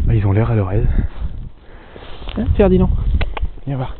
Bah, 0.05 0.13
ils 0.13 0.25
ont 0.25 0.31
l'air 0.31 0.51
à 0.51 0.55
leur 0.55 0.71
aise. 0.71 0.87
Hein, 2.37 2.45
Ferdinand? 2.55 2.89
Viens 3.65 3.77
voir. 3.77 3.95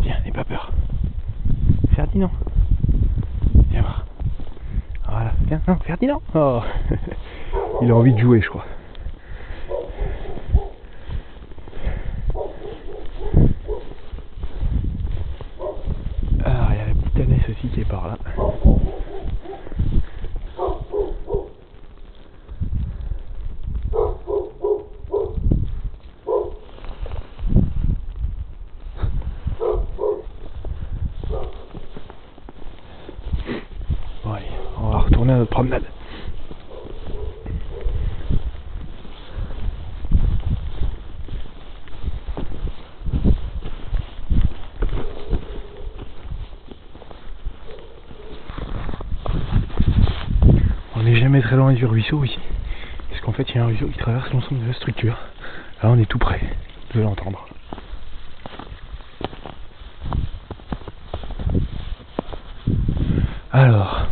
Viens, 0.00 0.16
n'aie 0.24 0.32
pas 0.32 0.44
peur. 0.44 0.72
Ferdinand 1.94 2.30
Viens 3.70 3.82
voir. 3.82 4.06
Voilà, 5.08 5.32
viens, 5.46 5.60
non, 5.68 5.76
Ferdinand 5.76 6.22
Oh 6.34 6.60
Il 7.82 7.90
a 7.90 7.94
envie 7.94 8.14
de 8.14 8.18
jouer, 8.18 8.40
je 8.40 8.48
crois. 8.48 8.64
Alors, 16.44 16.68
il 16.70 16.76
y 16.76 16.80
a 16.80 16.86
la 16.86 16.94
petite 16.94 17.20
Annette 17.20 17.48
aussi 17.50 17.68
qui 17.68 17.80
est 17.80 17.88
par 17.88 18.08
là. 18.08 18.18
Bon, 34.24 34.32
allez, 34.32 34.46
on 34.78 34.90
va 34.90 34.98
promenade. 35.50 35.84
On 50.94 51.02
n'est 51.02 51.16
jamais 51.16 51.40
très 51.40 51.56
loin 51.56 51.72
du 51.72 51.86
ruisseau 51.86 52.22
ici. 52.24 52.38
Parce 53.10 53.20
qu'en 53.22 53.32
fait, 53.32 53.48
il 53.50 53.56
y 53.56 53.58
a 53.58 53.62
un 53.62 53.66
ruisseau 53.66 53.86
qui 53.86 53.98
traverse 53.98 54.30
l'ensemble 54.32 54.60
de 54.62 54.66
la 54.66 54.74
structure. 54.74 55.16
Là, 55.82 55.90
on 55.90 55.98
est 55.98 56.06
tout 56.06 56.18
près 56.18 56.40
de 56.94 57.00
l'entendre. 57.00 57.46
Alors, 63.52 64.08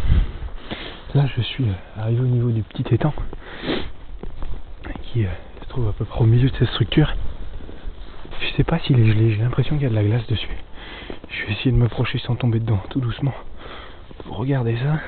là, 1.15 1.27
je 1.37 1.43
euh, 1.69 2.01
arrivé 2.01 2.21
au 2.21 2.27
niveau 2.27 2.51
du 2.51 2.63
petit 2.63 2.95
étang 2.95 3.15
qui 5.03 5.25
euh, 5.25 5.29
se 5.63 5.69
trouve 5.69 5.89
à 5.89 5.93
peu 5.93 6.05
près 6.05 6.21
au 6.21 6.27
milieu 6.27 6.49
de 6.49 6.57
cette 6.57 6.69
structure. 6.69 7.15
Je 8.41 8.57
sais 8.57 8.65
pas 8.65 8.79
s'il 8.81 8.99
est 8.99 9.07
gelé, 9.07 9.33
j'ai 9.33 9.43
l'impression 9.43 9.77
qu'il 9.77 9.85
y 9.85 9.87
a 9.87 9.91
de 9.91 9.95
la 9.95 10.05
glace 10.05 10.27
dessus. 10.27 10.57
Je 11.29 11.47
vais 11.47 11.53
essayer 11.53 11.73
de 11.73 11.77
me 11.77 11.89
procher 11.89 12.19
sans 12.19 12.37
tomber 12.37 12.61
dedans, 12.61 12.81
tout 12.91 13.01
doucement. 13.01 13.35
Pour 14.25 14.37
regarder 14.39 14.77
ça. 14.77 15.01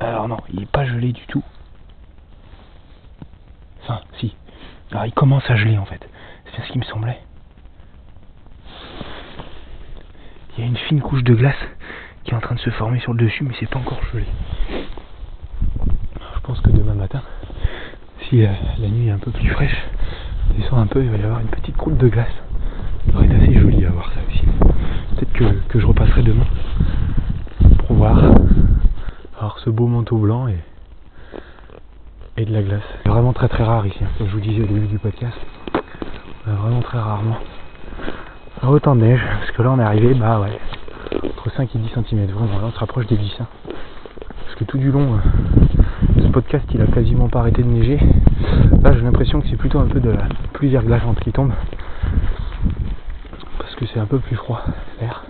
Alors 0.00 0.28
non, 0.28 0.38
il 0.52 0.62
est 0.62 0.70
pas 0.70 0.84
gelé 0.84 1.12
du 1.12 1.24
tout. 1.26 1.44
Enfin, 3.82 4.00
si. 4.18 4.34
Alors 4.90 5.06
il 5.06 5.12
commence 5.12 5.48
à 5.48 5.56
geler 5.56 5.78
en 5.78 5.84
fait. 5.84 6.08
C'est 6.54 6.62
ce 6.62 6.72
qui 6.72 6.78
me 6.78 6.84
semblait. 6.84 7.20
Il 10.56 10.60
y 10.60 10.64
a 10.64 10.66
une 10.66 10.76
fine 10.76 11.00
couche 11.00 11.24
de 11.24 11.34
glace 11.34 11.56
qui 12.24 12.32
est 12.32 12.34
en 12.34 12.40
train 12.40 12.54
de 12.54 12.60
se 12.60 12.70
former 12.70 13.00
sur 13.00 13.12
le 13.12 13.24
dessus, 13.24 13.44
mais 13.44 13.54
c'est 13.58 13.68
pas 13.68 13.78
encore 13.78 14.00
gelé. 14.12 14.26
Je 14.68 16.40
pense 16.42 16.60
que 16.60 16.70
demain 16.70 16.94
matin, 16.94 17.22
si 18.28 18.44
euh, 18.44 18.48
la 18.78 18.88
nuit 18.88 19.08
est 19.08 19.10
un 19.10 19.18
peu 19.18 19.30
plus 19.30 19.48
fraîche, 19.48 19.76
descend 20.56 20.80
un 20.80 20.86
peu, 20.86 21.02
il 21.02 21.10
va 21.10 21.16
y 21.16 21.22
avoir 21.22 21.40
une 21.40 21.48
petite 21.48 21.76
croûte 21.76 21.96
de 21.98 22.08
glace. 22.08 22.34
Ça 23.06 23.18
va 23.18 23.24
être 23.24 23.34
assez 23.34 23.54
joli 23.54 23.84
à 23.84 23.90
voir 23.90 24.10
ça 24.12 24.20
aussi. 24.28 24.44
Peut-être 25.16 25.32
que, 25.32 25.44
que 25.68 25.80
je 25.80 25.86
repasserai 25.86 26.22
demain 26.22 26.46
pour 27.86 27.96
voir. 27.96 28.18
Alors 29.38 29.58
ce 29.58 29.70
beau 29.70 29.86
manteau 29.86 30.18
blanc 30.18 30.48
et, 30.48 30.58
et 32.36 32.44
de 32.44 32.52
la 32.52 32.62
glace. 32.62 32.82
C'est 33.02 33.08
vraiment 33.08 33.32
très 33.32 33.48
très 33.48 33.64
rare 33.64 33.86
ici, 33.86 33.98
hein, 34.02 34.08
comme 34.18 34.28
je 34.28 34.32
vous 34.32 34.40
disais 34.40 34.62
au 34.62 34.66
début 34.66 34.86
du 34.86 34.98
podcast. 34.98 35.36
A 36.46 36.50
vraiment 36.52 36.80
très 36.80 36.98
rarement 36.98 37.38
autant 38.70 38.94
de 38.94 39.00
neige, 39.00 39.20
parce 39.40 39.50
que 39.50 39.62
là 39.62 39.70
on 39.72 39.80
est 39.80 39.84
arrivé, 39.84 40.14
bah 40.14 40.40
ouais, 40.40 40.58
entre 41.22 41.50
5 41.56 41.74
et 41.74 41.78
10 41.78 41.88
cm. 41.94 42.26
Vraiment, 42.26 42.58
là 42.58 42.64
on 42.66 42.72
se 42.72 42.78
rapproche 42.78 43.06
des 43.06 43.16
10. 43.16 43.32
hein. 43.40 43.46
Parce 44.44 44.54
que 44.56 44.64
tout 44.64 44.78
du 44.78 44.90
long, 44.90 45.14
euh, 45.14 46.20
ce 46.22 46.28
podcast 46.28 46.66
il 46.74 46.80
a 46.82 46.86
quasiment 46.86 47.28
pas 47.28 47.40
arrêté 47.40 47.62
de 47.62 47.68
neiger. 47.68 47.98
Là 48.82 48.92
j'ai 48.92 49.00
l'impression 49.00 49.40
que 49.40 49.48
c'est 49.48 49.56
plutôt 49.56 49.78
un 49.78 49.86
peu 49.86 50.00
de 50.00 50.10
la 50.10 50.24
pluie 50.52 50.70
verglaçante 50.70 51.20
qui 51.20 51.32
tombe. 51.32 51.52
Parce 53.58 53.74
que 53.76 53.86
c'est 53.86 54.00
un 54.00 54.06
peu 54.06 54.18
plus 54.18 54.36
froid 54.36 54.62
l'air. 55.00 55.24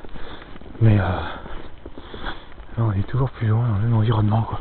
Mais 0.81 0.99
euh, 0.99 1.03
là 2.79 2.85
on 2.85 2.93
est 2.93 3.07
toujours 3.07 3.31
plus 3.31 3.47
loin 3.49 3.67
dans 3.69 3.77
le 3.77 3.83
même 3.85 3.95
environnement 3.95 4.43
quoi. 4.43 4.61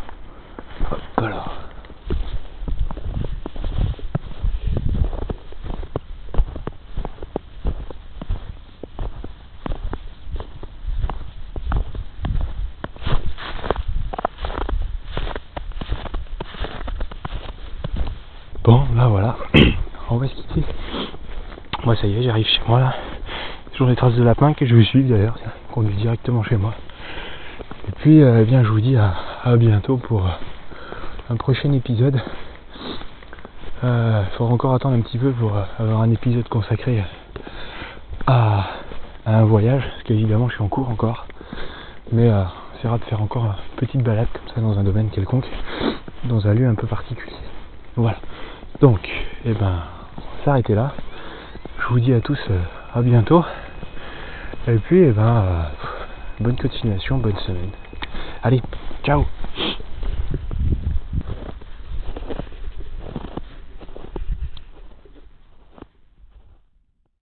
Hop 0.91 0.99
là. 1.21 1.43
Bon, 18.63 18.83
bah 18.95 19.07
voilà, 19.07 19.37
on 20.09 20.17
va 20.17 20.27
se 20.27 20.35
quitter. 20.35 20.63
Ça 21.95 22.07
y 22.07 22.17
est, 22.17 22.23
j'arrive 22.23 22.45
chez 22.45 22.61
moi 22.67 22.79
là. 22.79 22.95
Toujours 23.73 23.89
les 23.89 23.95
traces 23.97 24.15
de 24.15 24.23
lapin 24.23 24.53
que 24.53 24.65
je 24.65 24.75
vais 24.75 24.83
suivre 24.83 25.09
d'ailleurs, 25.09 25.37
ça 25.39 25.51
conduit 25.73 25.95
directement 25.95 26.41
chez 26.41 26.55
moi. 26.55 26.73
Et 27.87 27.91
puis, 27.91 28.21
euh, 28.21 28.45
eh 28.47 28.63
je 28.63 28.69
vous 28.69 28.79
dis 28.79 28.95
à, 28.95 29.13
bientôt 29.57 29.97
pour 29.97 30.25
euh, 30.25 30.29
un 31.29 31.35
prochain 31.35 31.71
épisode. 31.73 32.21
Euh, 33.83 34.23
Il 34.25 34.37
faudra 34.37 34.53
encore 34.53 34.73
attendre 34.73 34.95
un 34.95 35.01
petit 35.01 35.17
peu 35.17 35.31
pour 35.31 35.57
euh, 35.57 35.63
avoir 35.79 36.01
un 36.01 36.11
épisode 36.11 36.47
consacré 36.47 37.03
à, 38.25 38.67
un 39.25 39.43
voyage, 39.43 39.83
parce 39.83 40.03
qu'évidemment, 40.03 40.47
je 40.47 40.55
suis 40.55 40.63
en 40.63 40.69
cours 40.69 40.89
encore. 40.89 41.25
Mais 42.11 42.29
euh, 42.29 42.43
on 42.43 42.77
essaiera 42.77 42.97
de 42.99 43.03
faire 43.03 43.21
encore 43.21 43.43
une 43.45 43.75
petite 43.75 44.01
balade 44.01 44.27
comme 44.33 44.55
ça 44.55 44.61
dans 44.61 44.79
un 44.79 44.83
domaine 44.83 45.09
quelconque, 45.09 45.47
dans 46.25 46.47
un 46.47 46.53
lieu 46.53 46.67
un 46.67 46.75
peu 46.75 46.87
particulier. 46.87 47.35
Voilà. 47.95 48.17
Donc, 48.79 49.09
eh 49.45 49.53
ben, 49.53 49.79
on 50.17 50.21
va 50.21 50.45
s'arrêter 50.45 50.75
là. 50.75 50.93
Vous 51.91 51.99
dis 51.99 52.13
à 52.13 52.21
tous 52.21 52.39
euh, 52.49 52.57
à 52.93 53.01
bientôt. 53.01 53.43
Et 54.65 54.77
puis, 54.77 54.99
eh 54.99 55.11
ben, 55.11 55.43
euh, 55.43 55.63
bonne 56.39 56.55
continuation, 56.55 57.17
bonne 57.17 57.35
semaine. 57.39 57.71
Allez, 58.43 58.61
ciao 59.03 59.25